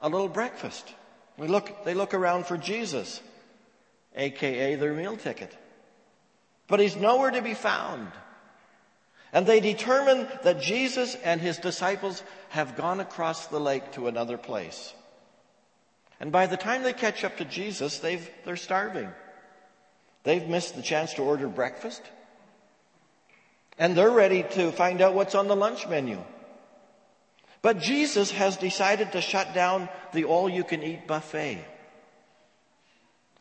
a 0.00 0.08
little 0.08 0.28
breakfast. 0.28 0.92
We 1.38 1.46
look, 1.46 1.84
they 1.84 1.94
look 1.94 2.14
around 2.14 2.46
for 2.46 2.58
Jesus, 2.58 3.20
aka 4.16 4.74
their 4.74 4.92
meal 4.92 5.16
ticket. 5.16 5.56
But 6.68 6.80
he's 6.80 6.96
nowhere 6.96 7.30
to 7.30 7.42
be 7.42 7.54
found. 7.54 8.10
And 9.32 9.46
they 9.46 9.60
determine 9.60 10.28
that 10.42 10.60
Jesus 10.60 11.14
and 11.14 11.40
his 11.40 11.58
disciples 11.58 12.22
have 12.50 12.76
gone 12.76 13.00
across 13.00 13.46
the 13.46 13.60
lake 13.60 13.92
to 13.92 14.08
another 14.08 14.36
place. 14.36 14.92
And 16.20 16.30
by 16.30 16.46
the 16.46 16.56
time 16.56 16.82
they 16.82 16.92
catch 16.92 17.24
up 17.24 17.38
to 17.38 17.44
Jesus, 17.44 17.98
they've, 17.98 18.28
they're 18.44 18.56
starving. 18.56 19.10
They've 20.24 20.46
missed 20.46 20.76
the 20.76 20.82
chance 20.82 21.14
to 21.14 21.22
order 21.22 21.48
breakfast. 21.48 22.02
And 23.78 23.96
they're 23.96 24.10
ready 24.10 24.44
to 24.52 24.70
find 24.70 25.00
out 25.00 25.14
what's 25.14 25.34
on 25.34 25.48
the 25.48 25.56
lunch 25.56 25.88
menu. 25.88 26.22
But 27.62 27.78
Jesus 27.78 28.30
has 28.32 28.56
decided 28.56 29.12
to 29.12 29.20
shut 29.20 29.54
down 29.54 29.88
the 30.12 30.24
all 30.24 30.48
you 30.48 30.62
can 30.62 30.82
eat 30.82 31.06
buffet. 31.06 31.64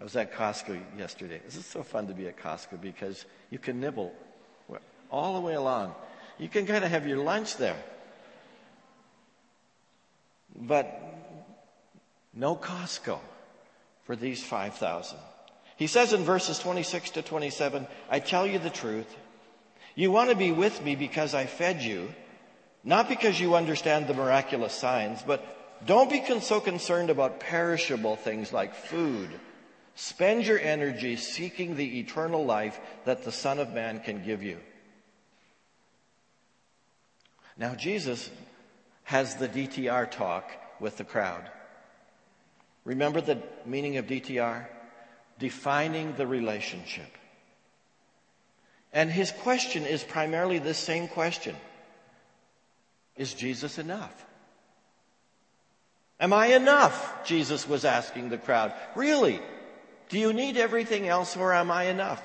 I 0.02 0.04
was 0.04 0.16
at 0.16 0.34
Costco 0.34 0.82
yesterday. 0.98 1.40
This 1.46 1.56
is 1.56 1.66
so 1.68 1.84
fun 1.84 2.08
to 2.08 2.16
be 2.16 2.28
at 2.28 2.36
Costco 2.36 2.82
because 2.82 3.24
you 3.52 3.60
can 3.60 3.80
nibble 3.80 4.12
all 5.12 5.36
the 5.36 5.42
way 5.42 5.54
along. 5.54 5.94
You 6.40 6.50
can 6.50 6.66
kind 6.66 6.84
of 6.84 6.90
have 6.90 7.06
your 7.06 7.20
lunch 7.20 7.58
there. 7.58 7.78
But 10.56 11.00
no 12.34 12.56
Costco 12.56 13.20
for 14.06 14.16
these 14.16 14.44
5,000. 14.44 15.20
He 15.78 15.86
says 15.86 16.14
in 16.14 16.24
verses 16.24 16.58
26 16.58 17.12
to 17.12 17.22
27, 17.22 17.86
I 18.10 18.20
tell 18.20 18.48
you 18.48 18.58
the 18.58 18.72
truth. 18.72 19.16
You 19.94 20.12
want 20.12 20.32
to 20.32 20.36
be 20.36 20.52
with 20.52 20.84
me 20.84 20.96
because 20.96 21.36
I 21.36 21.46
fed 21.46 21.84
you, 21.84 22.12
not 22.84 23.08
because 23.08 23.40
you 23.40 23.54
understand 23.54 24.08
the 24.08 24.16
miraculous 24.16 24.74
signs, 24.74 25.22
but 25.22 25.86
don't 25.86 26.10
be 26.10 26.24
so 26.40 26.60
concerned 26.60 27.12
about 27.12 27.40
perishable 27.40 28.16
things 28.16 28.52
like 28.52 28.74
food. 28.74 29.30
Spend 29.96 30.46
your 30.46 30.60
energy 30.60 31.16
seeking 31.16 31.76
the 31.76 32.00
eternal 32.00 32.46
life 32.46 32.80
that 33.06 33.24
the 33.24 33.32
Son 33.32 33.60
of 33.60 33.74
Man 33.74 34.00
can 34.00 34.24
give 34.24 34.42
you. 34.42 34.58
Now, 37.58 37.76
Jesus 37.76 38.30
has 39.04 39.36
the 39.36 39.50
DTR 39.50 40.10
talk 40.10 40.50
with 40.80 40.98
the 40.98 41.04
crowd. 41.04 41.50
Remember 42.86 43.22
the 43.22 43.42
meaning 43.66 43.98
of 43.98 44.08
DTR? 44.08 44.66
Defining 45.38 46.16
the 46.16 46.26
relationship. 46.26 47.18
And 48.94 49.10
his 49.10 49.32
question 49.32 49.86
is 49.86 50.04
primarily 50.04 50.60
the 50.60 50.74
same 50.74 51.08
question 51.08 51.56
Is 53.16 53.34
Jesus 53.34 53.78
enough? 53.78 54.26
Am 56.20 56.34
I 56.34 56.48
enough? 56.48 57.26
Jesus 57.26 57.68
was 57.68 57.84
asking 57.84 58.30
the 58.30 58.38
crowd. 58.38 58.74
Really? 58.96 59.40
Do 60.12 60.20
you 60.20 60.34
need 60.34 60.58
everything 60.58 61.08
else 61.08 61.38
or 61.38 61.54
am 61.54 61.72
I 61.72 61.86
enough? 61.86 62.22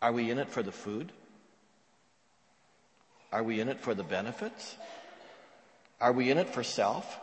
Are 0.00 0.10
we 0.10 0.30
in 0.30 0.38
it 0.38 0.48
for 0.48 0.62
the 0.62 0.72
food? 0.72 1.12
Are 3.30 3.42
we 3.42 3.60
in 3.60 3.68
it 3.68 3.78
for 3.78 3.94
the 3.94 4.02
benefits? 4.02 4.74
Are 6.00 6.12
we 6.12 6.30
in 6.30 6.38
it 6.38 6.48
for 6.48 6.62
self? 6.62 7.18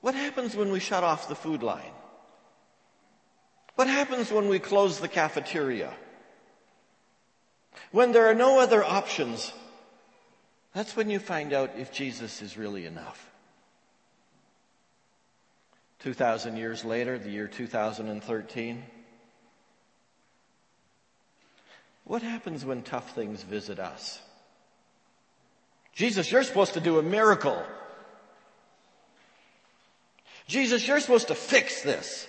What 0.00 0.14
happens 0.14 0.56
when 0.56 0.72
we 0.72 0.80
shut 0.80 1.04
off 1.04 1.28
the 1.28 1.34
food 1.34 1.62
line? 1.62 1.92
What 3.74 3.86
happens 3.86 4.32
when 4.32 4.48
we 4.48 4.58
close 4.58 4.98
the 4.98 5.08
cafeteria? 5.08 5.92
When 7.92 8.12
there 8.12 8.30
are 8.30 8.34
no 8.34 8.60
other 8.60 8.82
options, 8.82 9.52
that's 10.72 10.96
when 10.96 11.10
you 11.10 11.18
find 11.18 11.52
out 11.52 11.72
if 11.76 11.92
Jesus 11.92 12.40
is 12.40 12.56
really 12.56 12.86
enough. 12.86 13.30
2,000 16.00 16.56
years 16.56 16.84
later, 16.84 17.18
the 17.18 17.30
year 17.30 17.48
2013, 17.48 18.82
what 22.04 22.22
happens 22.22 22.64
when 22.64 22.82
tough 22.82 23.14
things 23.14 23.42
visit 23.42 23.78
us? 23.78 24.20
Jesus, 25.92 26.30
you're 26.30 26.44
supposed 26.44 26.74
to 26.74 26.80
do 26.80 26.98
a 26.98 27.02
miracle. 27.02 27.64
Jesus, 30.46 30.86
you're 30.86 31.00
supposed 31.00 31.28
to 31.28 31.34
fix 31.34 31.82
this. 31.82 32.28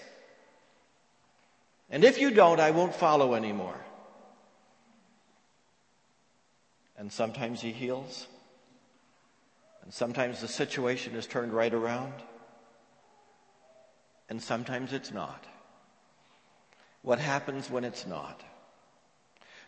And 1.89 2.03
if 2.03 2.19
you 2.19 2.31
don't, 2.31 2.59
I 2.59 2.71
won't 2.71 2.95
follow 2.95 3.35
anymore. 3.35 3.79
And 6.97 7.11
sometimes 7.11 7.61
he 7.61 7.71
heals. 7.71 8.27
And 9.83 9.93
sometimes 9.93 10.41
the 10.41 10.47
situation 10.47 11.15
is 11.15 11.27
turned 11.27 11.53
right 11.53 11.73
around. 11.73 12.13
And 14.29 14.41
sometimes 14.41 14.93
it's 14.93 15.11
not. 15.11 15.45
What 17.01 17.19
happens 17.19 17.69
when 17.69 17.83
it's 17.85 18.05
not? 18.05 18.41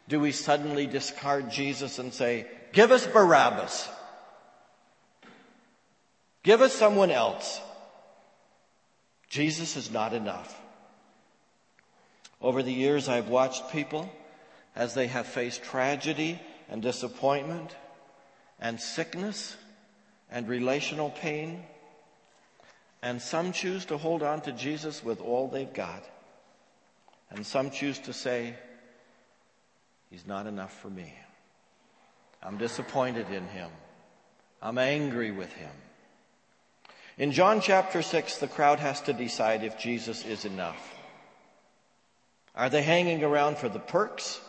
Do 0.07 0.19
we 0.19 0.31
suddenly 0.31 0.87
discard 0.87 1.51
Jesus 1.51 1.99
and 1.99 2.13
say, 2.13 2.47
give 2.73 2.91
us 2.91 3.05
Barabbas? 3.07 3.87
Give 6.43 6.61
us 6.61 6.73
someone 6.73 7.11
else. 7.11 7.61
Jesus 9.29 9.77
is 9.77 9.91
not 9.91 10.13
enough. 10.13 10.59
Over 12.41 12.63
the 12.63 12.73
years, 12.73 13.07
I've 13.07 13.27
watched 13.27 13.71
people 13.71 14.11
as 14.75 14.93
they 14.93 15.07
have 15.07 15.27
faced 15.27 15.63
tragedy 15.63 16.39
and 16.69 16.81
disappointment 16.81 17.75
and 18.59 18.79
sickness 18.79 19.55
and 20.31 20.47
relational 20.47 21.09
pain. 21.09 21.63
And 23.01 23.21
some 23.21 23.53
choose 23.53 23.85
to 23.85 23.97
hold 23.97 24.23
on 24.23 24.41
to 24.41 24.51
Jesus 24.51 25.03
with 25.03 25.21
all 25.21 25.47
they've 25.47 25.73
got. 25.73 26.03
And 27.31 27.45
some 27.45 27.71
choose 27.71 27.99
to 27.99 28.13
say, 28.13 28.55
He's 30.09 30.25
not 30.25 30.47
enough 30.47 30.73
for 30.81 30.89
me. 30.89 31.13
I'm 32.41 32.57
disappointed 32.57 33.29
in 33.29 33.47
Him. 33.47 33.69
I'm 34.61 34.77
angry 34.77 35.31
with 35.31 35.51
Him. 35.53 35.71
In 37.17 37.31
John 37.31 37.61
chapter 37.61 38.01
6, 38.01 38.37
the 38.37 38.47
crowd 38.47 38.79
has 38.79 39.01
to 39.01 39.13
decide 39.13 39.63
if 39.63 39.77
Jesus 39.77 40.25
is 40.25 40.45
enough. 40.45 40.95
Are 42.55 42.69
they 42.69 42.81
hanging 42.81 43.23
around 43.23 43.57
for 43.57 43.69
the 43.69 43.79
perks? 43.79 44.39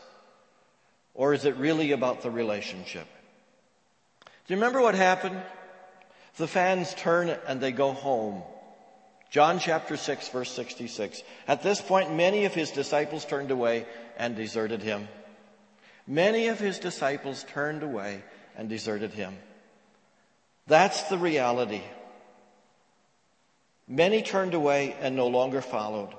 Or 1.15 1.35
is 1.35 1.45
it 1.45 1.57
really 1.57 1.93
about 1.93 2.23
the 2.23 2.31
relationship? 2.31 3.07
Do 4.25 4.55
you 4.55 4.57
remember 4.57 4.81
what 4.81 4.95
happened? 4.95 5.41
The 6.41 6.49
fans 6.49 6.95
turn 6.95 7.29
and 7.47 7.61
they 7.61 7.71
go 7.71 7.93
home. 7.93 8.43
John 9.29 9.59
chapter 9.59 9.99
6 9.99 10.31
verse 10.31 10.51
66. 10.51 11.23
At 11.47 11.63
this 11.63 11.83
point, 11.83 12.15
many 12.17 12.47
of 12.47 12.55
his 12.55 12.71
disciples 12.71 13.27
turned 13.27 13.51
away 13.51 13.85
and 14.17 14.35
deserted 14.35 14.83
him. 14.83 15.07
Many 16.07 16.49
of 16.49 16.59
his 16.59 16.79
disciples 16.79 17.45
turned 17.53 17.83
away 17.83 18.25
and 18.57 18.71
deserted 18.71 19.13
him. 19.13 19.37
That's 20.67 21.03
the 21.11 21.19
reality. 21.19 21.83
Many 23.87 24.23
turned 24.23 24.55
away 24.55 24.97
and 25.03 25.17
no 25.17 25.27
longer 25.27 25.61
followed. 25.61 26.15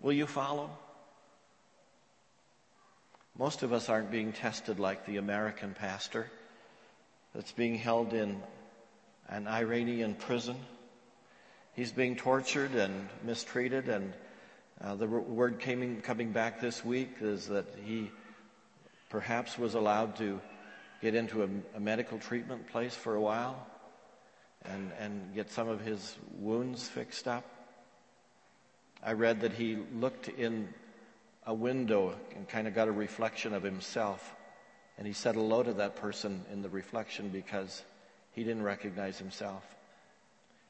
Will 0.00 0.12
you 0.12 0.28
follow? 0.28 0.70
Most 3.36 3.64
of 3.64 3.72
us 3.72 3.88
aren't 3.88 4.12
being 4.12 4.32
tested 4.32 4.78
like 4.78 5.04
the 5.04 5.16
American 5.16 5.74
pastor 5.74 6.30
that's 7.38 7.52
being 7.52 7.76
held 7.76 8.14
in 8.14 8.42
an 9.28 9.46
Iranian 9.46 10.16
prison. 10.16 10.56
He's 11.76 11.92
being 11.92 12.16
tortured 12.16 12.74
and 12.74 13.08
mistreated, 13.22 13.88
and 13.88 14.12
uh, 14.80 14.96
the 14.96 15.06
word 15.06 15.60
came, 15.60 16.00
coming 16.00 16.32
back 16.32 16.60
this 16.60 16.84
week 16.84 17.10
is 17.20 17.46
that 17.46 17.66
he 17.84 18.10
perhaps 19.08 19.56
was 19.56 19.74
allowed 19.74 20.16
to 20.16 20.40
get 21.00 21.14
into 21.14 21.44
a, 21.44 21.48
a 21.76 21.80
medical 21.80 22.18
treatment 22.18 22.66
place 22.72 22.96
for 22.96 23.14
a 23.14 23.20
while 23.20 23.68
and, 24.64 24.90
and 24.98 25.32
get 25.32 25.48
some 25.48 25.68
of 25.68 25.80
his 25.80 26.16
wounds 26.40 26.88
fixed 26.88 27.28
up. 27.28 27.44
I 29.00 29.12
read 29.12 29.42
that 29.42 29.52
he 29.52 29.78
looked 29.94 30.28
in 30.28 30.74
a 31.46 31.54
window 31.54 32.16
and 32.34 32.48
kind 32.48 32.66
of 32.66 32.74
got 32.74 32.88
a 32.88 32.92
reflection 32.92 33.54
of 33.54 33.62
himself. 33.62 34.34
And 34.98 35.06
he 35.06 35.12
said 35.12 35.36
hello 35.36 35.62
to 35.62 35.72
that 35.74 35.96
person 35.96 36.44
in 36.52 36.60
the 36.60 36.68
reflection 36.68 37.28
because 37.28 37.82
he 38.32 38.42
didn't 38.42 38.64
recognize 38.64 39.16
himself. 39.18 39.64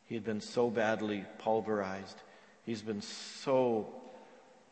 He 0.06 0.14
had 0.14 0.24
been 0.24 0.40
so 0.40 0.70
badly 0.70 1.24
pulverized. 1.38 2.16
He's 2.64 2.82
been 2.82 3.00
so 3.00 3.88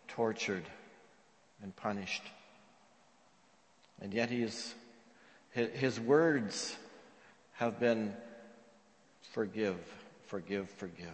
tortured 0.09 0.64
and 1.62 1.75
punished. 1.75 2.23
And 4.01 4.12
yet 4.12 4.31
he 4.31 4.42
is, 4.42 4.75
his 5.53 5.99
words 5.99 6.77
have 7.55 7.81
been 7.81 8.14
forgive, 9.33 9.79
forgive, 10.27 10.69
forgive. 10.71 11.09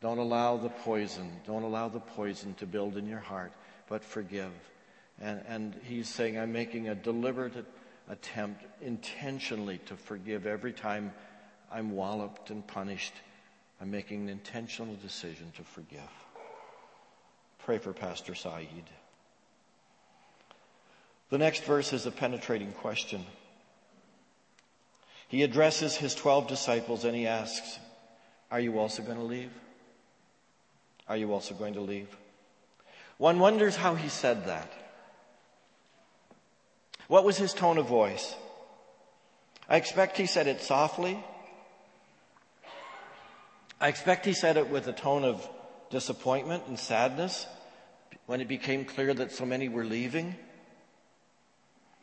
Don't 0.00 0.18
allow 0.18 0.58
the 0.58 0.68
poison, 0.68 1.30
don't 1.46 1.62
allow 1.62 1.88
the 1.88 2.00
poison 2.00 2.54
to 2.54 2.66
build 2.66 2.96
in 2.96 3.08
your 3.08 3.18
heart 3.18 3.52
but 3.88 4.04
forgive. 4.04 4.52
And, 5.20 5.42
and 5.48 5.80
he's 5.84 6.08
saying, 6.08 6.38
I'm 6.38 6.52
making 6.52 6.88
a 6.88 6.94
deliberate 6.94 7.64
attempt 8.08 8.64
intentionally 8.80 9.78
to 9.86 9.96
forgive 9.96 10.46
every 10.46 10.72
time 10.72 11.12
I'm 11.70 11.92
walloped 11.92 12.50
and 12.50 12.66
punished. 12.66 13.14
I'm 13.80 13.90
making 13.90 14.22
an 14.22 14.28
intentional 14.28 14.94
decision 14.96 15.52
to 15.56 15.62
forgive. 15.62 16.00
Pray 17.58 17.78
for 17.78 17.92
Pastor 17.92 18.34
Saeed. 18.34 18.84
The 21.30 21.38
next 21.38 21.64
verse 21.64 21.92
is 21.92 22.06
a 22.06 22.10
penetrating 22.10 22.72
question. 22.72 23.24
He 25.28 25.42
addresses 25.42 25.94
his 25.94 26.14
12 26.14 26.48
disciples 26.48 27.04
and 27.04 27.14
he 27.14 27.26
asks, 27.26 27.78
Are 28.50 28.60
you 28.60 28.78
also 28.78 29.02
going 29.02 29.18
to 29.18 29.24
leave? 29.24 29.52
Are 31.06 31.16
you 31.16 31.32
also 31.32 31.54
going 31.54 31.74
to 31.74 31.80
leave? 31.80 32.08
One 33.18 33.38
wonders 33.38 33.76
how 33.76 33.94
he 33.94 34.08
said 34.08 34.46
that. 34.46 34.72
What 37.08 37.24
was 37.24 37.38
his 37.38 37.54
tone 37.54 37.78
of 37.78 37.86
voice? 37.86 38.36
I 39.68 39.76
expect 39.76 40.16
he 40.18 40.26
said 40.26 40.46
it 40.46 40.60
softly. 40.60 41.22
I 43.80 43.88
expect 43.88 44.26
he 44.26 44.34
said 44.34 44.56
it 44.56 44.68
with 44.68 44.86
a 44.88 44.92
tone 44.92 45.24
of 45.24 45.48
disappointment 45.90 46.64
and 46.68 46.78
sadness 46.78 47.46
when 48.26 48.42
it 48.42 48.48
became 48.48 48.84
clear 48.84 49.14
that 49.14 49.32
so 49.32 49.46
many 49.46 49.68
were 49.68 49.84
leaving. 49.84 50.36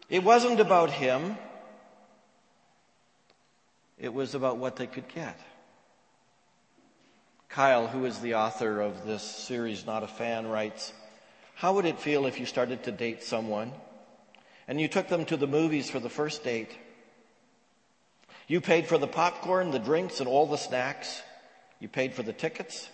It 0.09 0.23
wasn't 0.23 0.59
about 0.59 0.89
him. 0.89 1.37
It 3.99 4.13
was 4.13 4.33
about 4.33 4.57
what 4.57 4.75
they 4.75 4.87
could 4.87 5.07
get. 5.07 5.39
Kyle, 7.47 7.87
who 7.87 8.05
is 8.05 8.19
the 8.19 8.35
author 8.35 8.81
of 8.81 9.05
this 9.05 9.23
series, 9.23 9.85
Not 9.85 10.03
a 10.03 10.07
Fan, 10.07 10.47
writes, 10.47 10.93
how 11.53 11.75
would 11.75 11.85
it 11.85 11.99
feel 11.99 12.25
if 12.25 12.39
you 12.39 12.45
started 12.45 12.83
to 12.83 12.91
date 12.91 13.23
someone 13.23 13.71
and 14.67 14.79
you 14.79 14.87
took 14.87 15.07
them 15.07 15.25
to 15.25 15.37
the 15.37 15.47
movies 15.47 15.89
for 15.89 15.99
the 15.99 16.09
first 16.09 16.43
date? 16.43 16.71
You 18.47 18.61
paid 18.61 18.87
for 18.87 18.97
the 18.97 19.07
popcorn, 19.07 19.71
the 19.71 19.79
drinks, 19.79 20.19
and 20.19 20.29
all 20.29 20.45
the 20.45 20.57
snacks. 20.57 21.21
You 21.79 21.87
paid 21.87 22.13
for 22.13 22.23
the 22.23 22.33
tickets. 22.33 22.89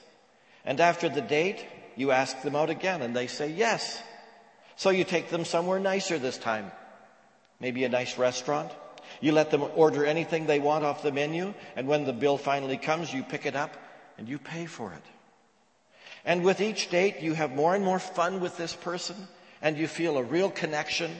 And 0.66 0.80
after 0.80 1.10
the 1.10 1.22
date, 1.22 1.66
you 1.96 2.12
ask 2.12 2.42
them 2.42 2.56
out 2.56 2.70
again 2.70 3.02
and 3.02 3.16
they 3.16 3.28
say 3.28 3.50
yes. 3.50 4.02
So 4.76 4.90
you 4.90 5.04
take 5.04 5.30
them 5.30 5.46
somewhere 5.46 5.80
nicer 5.80 6.18
this 6.18 6.38
time. 6.38 6.72
Maybe 7.60 7.84
a 7.84 7.90
nice 7.90 8.18
restaurant. 8.18 8.72
You 9.20 9.34
let 9.34 9.52
them 9.52 9.64
order 9.76 10.06
anything 10.06 10.46
they 10.46 10.60
want 10.60 10.86
off 10.86 11.04
the 11.04 11.12
menu. 11.12 11.54
And 11.76 11.88
when 11.88 12.06
the 12.06 12.14
bill 12.14 12.38
finally 12.38 12.78
comes, 12.78 13.14
you 13.14 13.24
pick 13.24 13.46
it 13.46 13.56
up 13.56 13.76
and 14.18 14.28
you 14.28 14.40
pay 14.40 14.66
for 14.66 14.94
it. 14.94 15.04
And 16.24 16.44
with 16.44 16.62
each 16.62 16.90
date, 16.90 17.22
you 17.22 17.34
have 17.34 17.54
more 17.54 17.76
and 17.76 17.84
more 17.84 18.00
fun 18.00 18.40
with 18.40 18.58
this 18.58 18.76
person 18.76 19.16
and 19.62 19.78
you 19.78 19.88
feel 19.88 20.18
a 20.18 20.24
real 20.24 20.50
connection. 20.50 21.12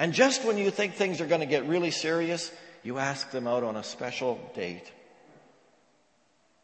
And 0.00 0.14
just 0.14 0.46
when 0.46 0.56
you 0.56 0.70
think 0.70 0.94
things 0.94 1.20
are 1.20 1.26
going 1.26 1.42
to 1.42 1.46
get 1.46 1.66
really 1.66 1.90
serious, 1.90 2.50
you 2.82 2.96
ask 2.96 3.30
them 3.32 3.46
out 3.46 3.62
on 3.62 3.76
a 3.76 3.84
special 3.84 4.40
date. 4.54 4.90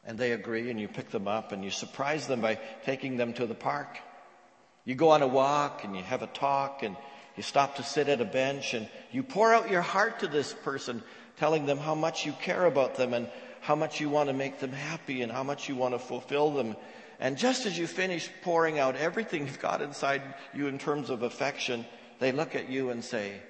And 0.07 0.17
they 0.17 0.33
agree 0.33 0.71
and 0.71 0.81
you 0.81 0.89
pick 0.89 1.11
them 1.11 1.29
up 1.29 1.53
and 1.53 1.63
you 1.63 1.71
surprise 1.71 2.27
them 2.27 2.41
by 2.41 2.59
taking 2.87 3.19
them 3.19 3.35
to 3.35 3.47
the 3.47 3.55
park. 3.55 3.99
You 4.87 4.95
go 4.95 5.11
on 5.11 5.21
a 5.21 5.27
walk 5.27 5.85
and 5.85 5.95
you 5.95 6.03
have 6.03 6.23
a 6.23 6.29
talk 6.29 6.83
and 6.83 6.97
you 7.37 7.43
stop 7.43 7.77
to 7.77 7.83
sit 7.83 8.09
at 8.09 8.23
a 8.23 8.25
bench 8.25 8.73
and 8.73 8.89
you 9.13 9.23
pour 9.23 9.53
out 9.53 9.71
your 9.71 9.83
heart 9.83 10.21
to 10.21 10.29
this 10.29 10.55
person, 10.55 11.03
telling 11.37 11.67
them 11.67 11.77
how 11.77 11.95
much 11.95 12.25
you 12.25 12.33
care 12.33 12.65
about 12.65 12.95
them 12.95 13.13
and 13.13 13.29
how 13.61 13.75
much 13.75 14.01
you 14.01 14.09
want 14.09 14.31
to 14.31 14.35
make 14.35 14.61
them 14.61 14.73
happy 14.73 15.21
and 15.21 15.31
how 15.31 15.43
much 15.43 15.69
you 15.69 15.77
want 15.77 15.93
to 15.93 15.99
fulfill 15.99 16.53
them 16.53 16.75
and 17.19 17.39
just 17.39 17.67
as 17.67 17.79
you 17.79 17.87
finish 17.87 18.31
pouring 18.43 18.79
out 18.79 18.97
everything 18.97 19.47
you've 19.47 19.61
got 19.61 19.81
inside 19.81 20.23
you 20.53 20.67
in 20.67 20.79
terms 20.79 21.09
of 21.09 21.23
affection, 21.23 21.87
they 22.19 22.33
look 22.33 22.55
at 22.55 22.69
you 22.69 22.91
and 22.91 23.05
say, 23.05 23.41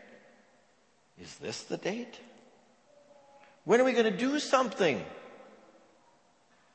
Is 1.20 1.36
this 1.36 1.62
the 1.62 1.76
date? 1.76 2.20
When 3.64 3.80
are 3.80 3.84
we 3.84 3.92
going 3.92 4.04
to 4.04 4.16
do 4.16 4.38
something? 4.38 5.04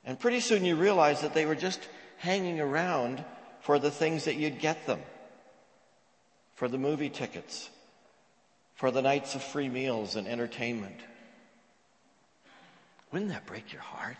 And 0.04 0.19
pretty 0.19 0.39
soon 0.39 0.65
you 0.65 0.75
realize 0.75 1.21
that 1.21 1.34
they 1.34 1.45
were 1.45 1.56
just 1.56 1.80
hanging 2.17 2.60
around 2.60 3.23
for 3.62 3.80
the 3.80 3.91
things 3.91 4.25
that 4.25 4.36
you'd 4.36 4.60
get 4.60 4.88
them 4.88 4.99
for 6.56 6.67
the 6.67 6.77
movie 6.77 7.10
tickets, 7.10 7.71
for 8.75 8.91
the 8.91 9.01
nights 9.01 9.34
of 9.34 9.41
free 9.41 9.67
meals 9.67 10.15
and 10.15 10.27
entertainment. 10.27 10.99
Wouldn't 13.12 13.32
that 13.32 13.47
break 13.47 13.73
your 13.73 13.82
heart? 13.82 14.17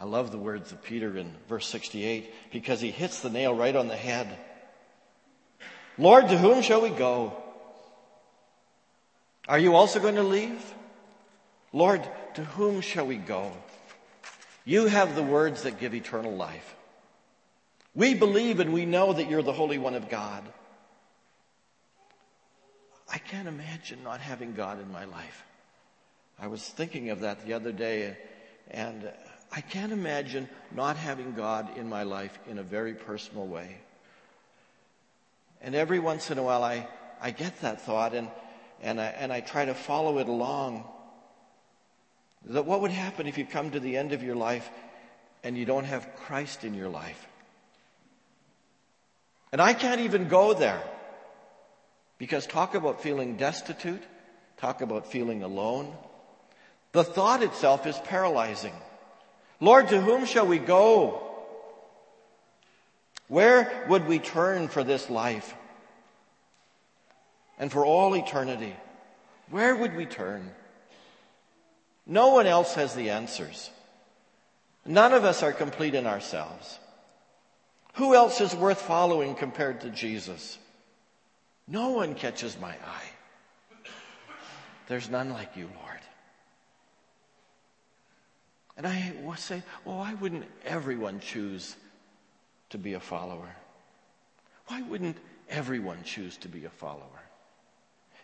I 0.00 0.04
love 0.04 0.30
the 0.30 0.38
words 0.38 0.70
of 0.70 0.82
Peter 0.82 1.16
in 1.16 1.34
verse 1.48 1.66
68 1.66 2.32
because 2.52 2.80
he 2.80 2.90
hits 2.90 3.20
the 3.20 3.30
nail 3.30 3.54
right 3.54 3.74
on 3.74 3.88
the 3.88 3.96
head. 3.96 4.28
Lord, 5.96 6.28
to 6.28 6.38
whom 6.38 6.62
shall 6.62 6.80
we 6.80 6.90
go? 6.90 7.36
Are 9.48 9.58
you 9.58 9.74
also 9.74 9.98
going 9.98 10.14
to 10.14 10.22
leave? 10.22 10.62
Lord, 11.72 12.06
to 12.34 12.44
whom 12.44 12.80
shall 12.80 13.06
we 13.06 13.16
go? 13.16 13.52
You 14.64 14.86
have 14.86 15.16
the 15.16 15.22
words 15.22 15.62
that 15.62 15.80
give 15.80 15.94
eternal 15.94 16.36
life. 16.36 16.76
We 17.94 18.14
believe 18.14 18.60
and 18.60 18.72
we 18.72 18.86
know 18.86 19.12
that 19.12 19.28
you're 19.28 19.42
the 19.42 19.52
Holy 19.52 19.78
One 19.78 19.94
of 19.94 20.08
God. 20.08 20.44
I 23.10 23.18
can't 23.18 23.48
imagine 23.48 24.04
not 24.04 24.20
having 24.20 24.52
God 24.52 24.80
in 24.80 24.92
my 24.92 25.06
life. 25.06 25.42
I 26.38 26.46
was 26.46 26.62
thinking 26.62 27.10
of 27.10 27.20
that 27.20 27.44
the 27.44 27.54
other 27.54 27.72
day 27.72 28.16
and 28.70 29.10
I 29.50 29.60
can't 29.60 29.92
imagine 29.92 30.48
not 30.74 30.96
having 30.96 31.32
God 31.32 31.76
in 31.76 31.88
my 31.88 32.02
life 32.02 32.38
in 32.48 32.58
a 32.58 32.62
very 32.62 32.94
personal 32.94 33.46
way. 33.46 33.78
And 35.60 35.74
every 35.74 35.98
once 35.98 36.30
in 36.30 36.38
a 36.38 36.42
while 36.42 36.62
I, 36.62 36.86
I 37.20 37.30
get 37.30 37.60
that 37.62 37.80
thought 37.80 38.14
and, 38.14 38.28
and 38.82 39.00
I, 39.00 39.06
and 39.06 39.32
I 39.32 39.40
try 39.40 39.64
to 39.64 39.74
follow 39.74 40.18
it 40.18 40.28
along. 40.28 40.84
That 42.46 42.66
what 42.66 42.82
would 42.82 42.90
happen 42.90 43.26
if 43.26 43.38
you 43.38 43.44
come 43.44 43.70
to 43.70 43.80
the 43.80 43.96
end 43.96 44.12
of 44.12 44.22
your 44.22 44.36
life 44.36 44.68
and 45.42 45.56
you 45.56 45.64
don't 45.64 45.84
have 45.84 46.14
Christ 46.16 46.64
in 46.64 46.74
your 46.74 46.88
life? 46.88 47.26
And 49.50 49.60
I 49.60 49.72
can't 49.72 50.02
even 50.02 50.28
go 50.28 50.54
there. 50.54 50.82
Because 52.18 52.46
talk 52.46 52.74
about 52.74 53.00
feeling 53.00 53.36
destitute, 53.36 54.02
talk 54.58 54.82
about 54.82 55.10
feeling 55.10 55.42
alone. 55.42 55.96
The 56.92 57.04
thought 57.04 57.42
itself 57.42 57.86
is 57.86 57.96
paralyzing. 58.04 58.74
Lord, 59.60 59.88
to 59.88 60.00
whom 60.00 60.24
shall 60.24 60.46
we 60.46 60.58
go? 60.58 61.22
Where 63.26 63.84
would 63.88 64.06
we 64.06 64.18
turn 64.18 64.68
for 64.68 64.84
this 64.84 65.10
life? 65.10 65.54
And 67.58 67.70
for 67.70 67.84
all 67.84 68.14
eternity, 68.14 68.74
where 69.50 69.74
would 69.74 69.96
we 69.96 70.06
turn? 70.06 70.50
No 72.06 72.28
one 72.28 72.46
else 72.46 72.74
has 72.74 72.94
the 72.94 73.10
answers. 73.10 73.70
None 74.86 75.12
of 75.12 75.24
us 75.24 75.42
are 75.42 75.52
complete 75.52 75.94
in 75.94 76.06
ourselves. 76.06 76.78
Who 77.94 78.14
else 78.14 78.40
is 78.40 78.54
worth 78.54 78.80
following 78.80 79.34
compared 79.34 79.80
to 79.82 79.90
Jesus? 79.90 80.56
No 81.66 81.90
one 81.90 82.14
catches 82.14 82.58
my 82.58 82.70
eye. 82.70 83.88
There's 84.86 85.10
none 85.10 85.30
like 85.30 85.56
you, 85.56 85.68
Lord. 85.82 86.00
And 88.78 88.86
I 88.86 89.12
say, 89.36 89.62
well, 89.84 89.98
why 89.98 90.14
wouldn't 90.14 90.44
everyone 90.64 91.18
choose 91.18 91.74
to 92.70 92.78
be 92.78 92.94
a 92.94 93.00
follower? 93.00 93.56
Why 94.68 94.82
wouldn't 94.82 95.16
everyone 95.50 96.04
choose 96.04 96.36
to 96.38 96.48
be 96.48 96.64
a 96.64 96.70
follower? 96.70 97.02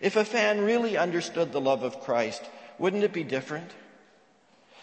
If 0.01 0.15
a 0.15 0.25
fan 0.25 0.65
really 0.65 0.97
understood 0.97 1.51
the 1.51 1.61
love 1.61 1.83
of 1.83 2.01
Christ, 2.01 2.43
wouldn't 2.79 3.03
it 3.03 3.13
be 3.13 3.25
different? 3.25 3.69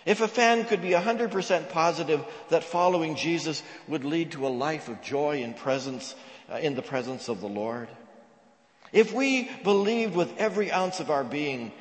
If 0.06 0.20
a 0.20 0.28
fan 0.28 0.66
could 0.66 0.82
be 0.82 0.90
100% 0.90 1.70
positive 1.70 2.26
that 2.50 2.66
following 2.66 3.16
Jesus 3.16 3.64
would 3.88 4.04
lead 4.04 4.32
to 4.32 4.48
a 4.48 4.50
life 4.50 4.90
of 4.90 5.02
joy 5.02 5.42
and 5.42 5.56
presence 5.56 6.16
uh, 6.52 6.56
in 6.56 6.76
the 6.76 6.82
presence 6.82 7.30
of 7.30 7.40
the 7.40 7.48
Lord, 7.48 7.88
if 8.92 9.14
we 9.14 9.50
believed 9.64 10.16
with 10.16 10.38
every 10.38 10.70
ounce 10.70 11.00
of 11.00 11.10
our 11.10 11.24
being 11.24 11.72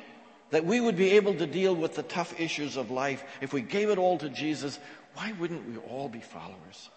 that 0.51 0.65
we 0.65 0.79
would 0.79 0.97
be 0.97 1.11
able 1.11 1.33
to 1.33 1.47
deal 1.47 1.75
with 1.75 1.95
the 1.95 2.03
tough 2.03 2.39
issues 2.39 2.77
of 2.77 2.91
life, 2.91 3.23
if 3.41 3.53
we 3.53 3.61
gave 3.61 3.89
it 3.89 3.97
all 3.97 4.17
to 4.19 4.29
Jesus, 4.29 4.77
why 5.15 5.33
wouldn't 5.39 5.67
we 5.67 5.77
all 5.77 6.07
be 6.07 6.19
followers? 6.19 6.89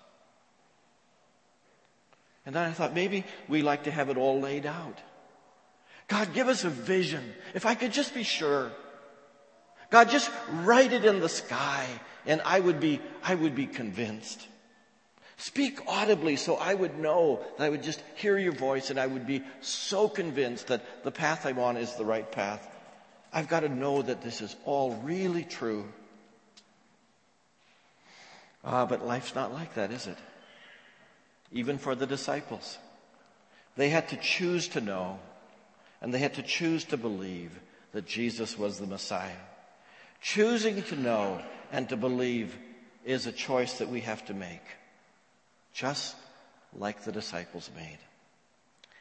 And 2.46 2.54
then 2.54 2.68
I 2.68 2.72
thought 2.72 2.94
maybe 2.94 3.24
we 3.48 3.62
like 3.62 3.84
to 3.84 3.90
have 3.90 4.10
it 4.10 4.16
all 4.16 4.40
laid 4.40 4.66
out. 4.66 4.98
God, 6.08 6.34
give 6.34 6.48
us 6.48 6.64
a 6.64 6.70
vision. 6.70 7.32
If 7.54 7.64
I 7.64 7.74
could 7.74 7.92
just 7.92 8.12
be 8.12 8.22
sure. 8.22 8.70
God, 9.90 10.10
just 10.10 10.30
write 10.50 10.92
it 10.92 11.04
in 11.04 11.20
the 11.20 11.28
sky 11.28 11.86
and 12.26 12.42
I 12.44 12.60
would 12.60 12.80
be, 12.80 13.00
I 13.22 13.34
would 13.34 13.54
be 13.54 13.66
convinced. 13.66 14.46
Speak 15.36 15.80
audibly 15.86 16.36
so 16.36 16.56
I 16.56 16.74
would 16.74 16.98
know 16.98 17.40
that 17.56 17.64
I 17.64 17.70
would 17.70 17.82
just 17.82 18.02
hear 18.16 18.36
your 18.38 18.52
voice 18.52 18.90
and 18.90 19.00
I 19.00 19.06
would 19.06 19.26
be 19.26 19.42
so 19.60 20.08
convinced 20.08 20.66
that 20.66 21.04
the 21.04 21.10
path 21.10 21.46
I'm 21.46 21.58
on 21.58 21.76
is 21.76 21.94
the 21.94 22.04
right 22.04 22.30
path. 22.30 22.73
I've 23.34 23.48
got 23.48 23.60
to 23.60 23.68
know 23.68 24.00
that 24.00 24.22
this 24.22 24.40
is 24.40 24.54
all 24.64 24.94
really 25.02 25.42
true. 25.42 25.84
Ah, 28.64 28.86
but 28.86 29.04
life's 29.04 29.34
not 29.34 29.52
like 29.52 29.74
that, 29.74 29.90
is 29.90 30.06
it? 30.06 30.16
Even 31.50 31.76
for 31.76 31.96
the 31.96 32.06
disciples. 32.06 32.78
They 33.76 33.88
had 33.88 34.08
to 34.08 34.16
choose 34.16 34.68
to 34.68 34.80
know 34.80 35.18
and 36.00 36.14
they 36.14 36.18
had 36.18 36.34
to 36.34 36.42
choose 36.42 36.84
to 36.84 36.96
believe 36.96 37.58
that 37.92 38.06
Jesus 38.06 38.58
was 38.58 38.78
the 38.78 38.86
Messiah. 38.86 39.30
Choosing 40.20 40.82
to 40.84 40.96
know 40.96 41.40
and 41.72 41.88
to 41.88 41.96
believe 41.96 42.56
is 43.04 43.26
a 43.26 43.32
choice 43.32 43.78
that 43.78 43.88
we 43.88 44.00
have 44.00 44.24
to 44.26 44.34
make 44.34 44.62
just 45.72 46.14
like 46.76 47.02
the 47.04 47.12
disciples 47.12 47.70
made. 47.74 47.98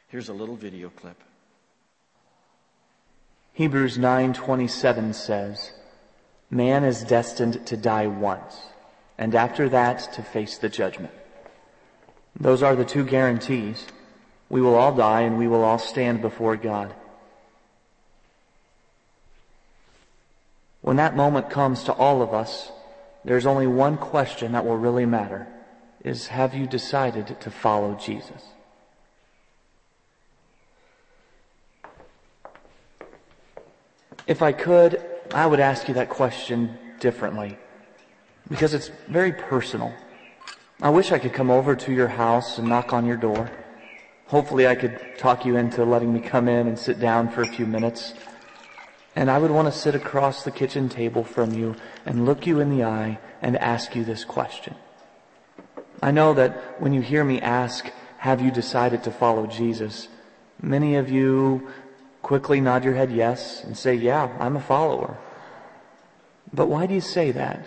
Here's 0.08 0.28
a 0.28 0.34
little 0.34 0.56
video 0.56 0.90
clip. 0.90 1.22
Hebrews 3.54 3.98
9:27 3.98 5.14
says, 5.14 5.72
"Man 6.50 6.82
is 6.82 7.04
destined 7.04 7.64
to 7.68 7.76
die 7.76 8.08
once, 8.08 8.66
and 9.16 9.32
after 9.32 9.68
that 9.68 10.00
to 10.14 10.22
face 10.22 10.58
the 10.58 10.68
judgment." 10.68 11.14
Those 12.38 12.64
are 12.64 12.74
the 12.74 12.84
two 12.84 13.04
guarantees. 13.04 13.86
We 14.48 14.60
will 14.60 14.74
all 14.74 14.92
die 14.92 15.20
and 15.20 15.38
we 15.38 15.46
will 15.46 15.62
all 15.62 15.78
stand 15.78 16.20
before 16.20 16.56
God. 16.56 16.94
When 20.80 20.96
that 20.96 21.14
moment 21.14 21.48
comes 21.48 21.84
to 21.84 21.92
all 21.92 22.22
of 22.22 22.34
us, 22.34 22.72
there's 23.24 23.46
only 23.46 23.68
one 23.68 23.96
question 23.96 24.50
that 24.52 24.66
will 24.66 24.76
really 24.76 25.06
matter 25.06 25.46
is 26.02 26.26
have 26.26 26.54
you 26.54 26.66
decided 26.66 27.40
to 27.40 27.50
follow 27.50 27.94
Jesus? 27.94 28.53
If 34.26 34.40
I 34.40 34.52
could, 34.52 35.02
I 35.32 35.46
would 35.46 35.60
ask 35.60 35.88
you 35.88 35.94
that 35.94 36.08
question 36.08 36.78
differently 36.98 37.58
because 38.48 38.74
it's 38.74 38.90
very 39.08 39.32
personal. 39.32 39.92
I 40.80 40.90
wish 40.90 41.12
I 41.12 41.18
could 41.18 41.32
come 41.32 41.50
over 41.50 41.76
to 41.76 41.92
your 41.92 42.08
house 42.08 42.58
and 42.58 42.68
knock 42.68 42.92
on 42.92 43.06
your 43.06 43.16
door. 43.16 43.50
Hopefully 44.26 44.66
I 44.66 44.74
could 44.74 44.98
talk 45.18 45.44
you 45.44 45.56
into 45.56 45.84
letting 45.84 46.12
me 46.12 46.20
come 46.20 46.48
in 46.48 46.66
and 46.66 46.78
sit 46.78 46.98
down 46.98 47.30
for 47.30 47.42
a 47.42 47.46
few 47.46 47.66
minutes. 47.66 48.14
And 49.14 49.30
I 49.30 49.38
would 49.38 49.50
want 49.50 49.72
to 49.72 49.78
sit 49.78 49.94
across 49.94 50.42
the 50.42 50.50
kitchen 50.50 50.88
table 50.88 51.22
from 51.22 51.52
you 51.52 51.76
and 52.04 52.26
look 52.26 52.46
you 52.46 52.60
in 52.60 52.70
the 52.70 52.84
eye 52.84 53.18
and 53.42 53.56
ask 53.58 53.94
you 53.94 54.04
this 54.04 54.24
question. 54.24 54.74
I 56.02 56.10
know 56.10 56.34
that 56.34 56.80
when 56.80 56.92
you 56.92 57.00
hear 57.00 57.24
me 57.24 57.40
ask, 57.40 57.90
have 58.18 58.40
you 58.40 58.50
decided 58.50 59.04
to 59.04 59.10
follow 59.10 59.46
Jesus? 59.46 60.08
Many 60.60 60.96
of 60.96 61.10
you 61.10 61.68
quickly 62.24 62.58
nod 62.58 62.82
your 62.84 62.94
head 62.94 63.12
yes 63.12 63.62
and 63.62 63.76
say, 63.76 63.94
yeah, 63.94 64.34
I'm 64.40 64.56
a 64.56 64.60
follower. 64.60 65.16
But 66.52 66.68
why 66.68 66.86
do 66.86 66.94
you 66.94 67.00
say 67.00 67.30
that? 67.32 67.66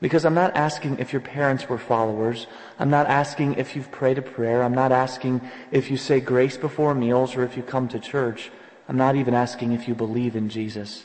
Because 0.00 0.24
I'm 0.26 0.34
not 0.34 0.54
asking 0.54 0.98
if 0.98 1.12
your 1.12 1.22
parents 1.22 1.68
were 1.68 1.78
followers. 1.78 2.46
I'm 2.78 2.90
not 2.90 3.06
asking 3.06 3.54
if 3.54 3.74
you've 3.74 3.90
prayed 3.90 4.18
a 4.18 4.22
prayer. 4.22 4.62
I'm 4.62 4.74
not 4.74 4.92
asking 4.92 5.40
if 5.70 5.90
you 5.90 5.96
say 5.96 6.20
grace 6.20 6.56
before 6.56 6.94
meals 6.94 7.34
or 7.34 7.44
if 7.44 7.56
you 7.56 7.62
come 7.62 7.88
to 7.88 7.98
church. 7.98 8.50
I'm 8.88 8.98
not 8.98 9.16
even 9.16 9.32
asking 9.32 9.72
if 9.72 9.88
you 9.88 9.94
believe 9.94 10.36
in 10.36 10.50
Jesus. 10.50 11.04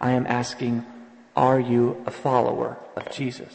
I 0.00 0.12
am 0.12 0.26
asking, 0.26 0.86
are 1.34 1.58
you 1.58 2.04
a 2.06 2.10
follower 2.10 2.78
of 2.94 3.10
Jesus? 3.10 3.54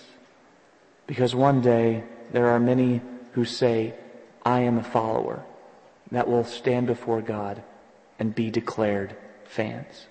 Because 1.07 1.33
one 1.33 1.61
day 1.61 2.03
there 2.33 2.47
are 2.47 2.59
many 2.59 3.01
who 3.31 3.45
say, 3.45 3.93
I 4.43 4.61
am 4.61 4.77
a 4.77 4.83
follower 4.83 5.45
that 6.11 6.27
will 6.27 6.43
stand 6.43 6.87
before 6.87 7.21
God 7.21 7.63
and 8.21 8.35
be 8.35 8.51
declared 8.51 9.15
fans. 9.45 10.05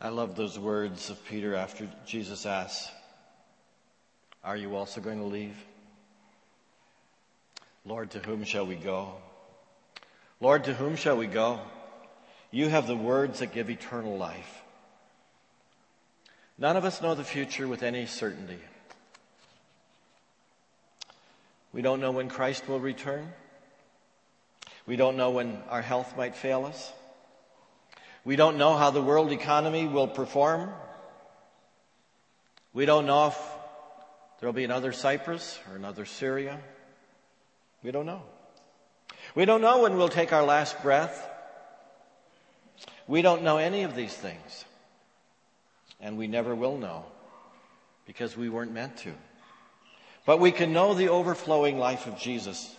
I 0.00 0.10
love 0.10 0.36
those 0.36 0.56
words 0.56 1.10
of 1.10 1.24
Peter 1.26 1.56
after 1.56 1.88
Jesus 2.06 2.46
asks, 2.46 2.88
Are 4.44 4.56
you 4.56 4.76
also 4.76 5.00
going 5.00 5.18
to 5.18 5.24
leave? 5.24 5.56
Lord, 7.84 8.12
to 8.12 8.20
whom 8.20 8.44
shall 8.44 8.64
we 8.64 8.76
go? 8.76 9.14
Lord, 10.40 10.62
to 10.64 10.72
whom 10.72 10.94
shall 10.94 11.16
we 11.16 11.26
go? 11.26 11.58
You 12.52 12.68
have 12.68 12.86
the 12.86 12.94
words 12.94 13.40
that 13.40 13.52
give 13.52 13.68
eternal 13.68 14.16
life. 14.16 14.62
None 16.58 16.76
of 16.76 16.84
us 16.84 17.02
know 17.02 17.16
the 17.16 17.24
future 17.24 17.66
with 17.66 17.82
any 17.82 18.06
certainty. 18.06 18.60
We 21.72 21.82
don't 21.82 21.98
know 21.98 22.12
when 22.12 22.28
Christ 22.28 22.68
will 22.68 22.78
return. 22.78 23.32
We 24.86 24.94
don't 24.94 25.16
know 25.16 25.30
when 25.30 25.58
our 25.68 25.82
health 25.82 26.16
might 26.16 26.36
fail 26.36 26.64
us. 26.64 26.92
We 28.24 28.36
don't 28.36 28.56
know 28.56 28.76
how 28.76 28.90
the 28.90 29.02
world 29.02 29.32
economy 29.32 29.86
will 29.86 30.08
perform. 30.08 30.70
We 32.72 32.86
don't 32.86 33.06
know 33.06 33.28
if 33.28 33.38
there'll 34.38 34.52
be 34.52 34.64
another 34.64 34.92
Cyprus 34.92 35.58
or 35.70 35.76
another 35.76 36.04
Syria. 36.04 36.60
We 37.82 37.90
don't 37.90 38.06
know. 38.06 38.22
We 39.34 39.44
don't 39.44 39.60
know 39.60 39.82
when 39.82 39.96
we'll 39.96 40.08
take 40.08 40.32
our 40.32 40.44
last 40.44 40.82
breath. 40.82 41.28
We 43.08 43.22
don't 43.22 43.42
know 43.42 43.58
any 43.58 43.82
of 43.82 43.96
these 43.96 44.14
things. 44.14 44.64
And 46.00 46.16
we 46.16 46.26
never 46.26 46.54
will 46.54 46.76
know 46.76 47.04
because 48.06 48.36
we 48.36 48.48
weren't 48.48 48.72
meant 48.72 48.98
to. 48.98 49.12
But 50.26 50.38
we 50.38 50.52
can 50.52 50.72
know 50.72 50.94
the 50.94 51.08
overflowing 51.08 51.78
life 51.78 52.06
of 52.06 52.18
Jesus 52.18 52.74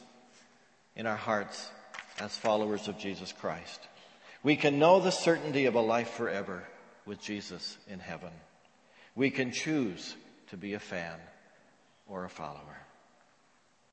in 0.95 1.05
our 1.05 1.16
hearts 1.16 1.70
as 2.20 2.36
followers 2.38 2.88
of 2.88 2.97
Jesus 2.97 3.32
Christ. 3.32 3.80
We 4.43 4.55
can 4.55 4.80
know 4.80 4.99
the 4.99 5.11
certainty 5.11 5.65
of 5.65 5.76
a 5.76 5.82
life 5.82 6.11
forever 6.11 6.63
with 7.05 7.22
Jesus 7.22 7.78
in 7.88 7.99
heaven. 7.99 8.32
We 9.15 9.30
can 9.30 9.51
choose 9.51 10.15
to 10.49 10.57
be 10.57 10.74
a 10.74 10.80
fan 10.80 11.18
or 12.07 12.24
a 12.24 12.30
follower. 12.30 12.78